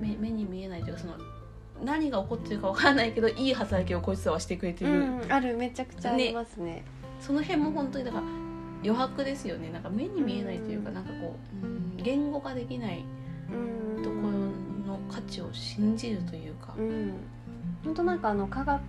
[0.02, 1.16] 目目に見えないというかその
[1.84, 4.96] 何が起こってるかわからないけどいい働きをこいつらはしてくれてる、う
[5.26, 6.86] ん、あるめちゃくちゃありますね、ね、
[7.20, 8.24] その辺も本当にだから
[8.82, 9.72] 余白ですよね。
[9.72, 13.04] なんか目に見えないというかなんかこう、うん、言語化できない
[15.10, 17.14] 価値を信じるというか、うん
[17.86, 18.82] 本当なんかあの科学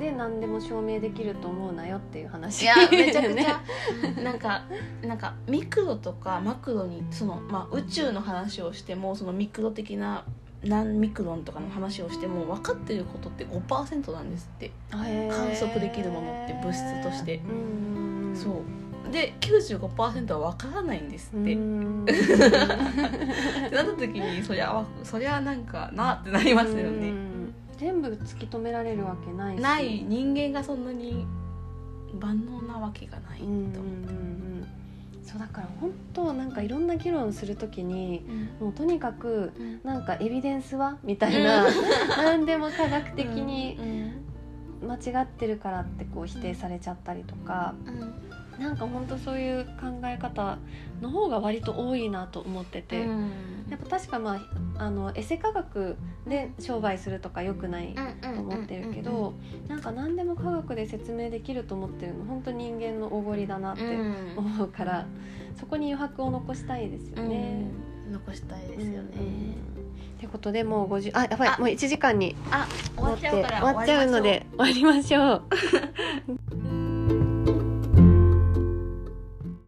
[0.00, 2.62] で何でも証明できると思うなよっていう話。
[2.62, 3.62] いや めちゃくちゃ。
[4.22, 4.64] なんか
[5.02, 10.24] なんかミクロとかマクロにその、まあ、宇宙の話をしてもそのミクロ的な
[10.64, 14.72] 何ミクロンとかの話をしても分かってることって5%なんですって。
[14.90, 17.40] 観測できるものって物質として。
[17.48, 18.54] うんそう。
[19.12, 27.31] で95%は分からないんですって、うん ってなった時にそりゃそりゃなんかなってなりますよね、うん
[27.82, 29.60] 全部突き止められるわけないし。
[29.60, 31.26] ない人間がそんなに
[32.20, 33.44] 万能なわけがないと。
[33.44, 34.68] うんうんうん思うん。
[35.24, 38.24] そうだから本当なんかいろんな議論するときに
[38.60, 39.80] う、もうとにかくうん。
[39.82, 41.66] なんかエビデンスはみたいな
[42.16, 43.76] 何でも科学的に
[44.82, 44.88] うん。
[44.88, 47.74] 間違ってるからってこう否定されちゃったりとか。
[47.84, 48.31] うん
[48.62, 50.58] なんか本当そういう考え方
[51.00, 53.30] の方が割と多いなと思ってて、うん。
[53.70, 54.36] やっぱ確かま
[54.76, 55.96] ああのエセ科学
[56.26, 59.32] で商売するとか良くないと思ってるけど
[59.66, 64.34] なんか何でも科学で説明できると思ってるの本当人間のおごりだなってうん。
[64.36, 65.06] 思うから
[65.58, 67.66] そこに余白を残したいですよね。
[68.06, 68.12] うん。
[68.12, 69.72] 残したいですよね、うん
[70.22, 71.58] ってことでもう50あやばいあ。
[71.58, 75.42] もう1時間にあ終わっちゃうから終わっちゃうので終わりましょう。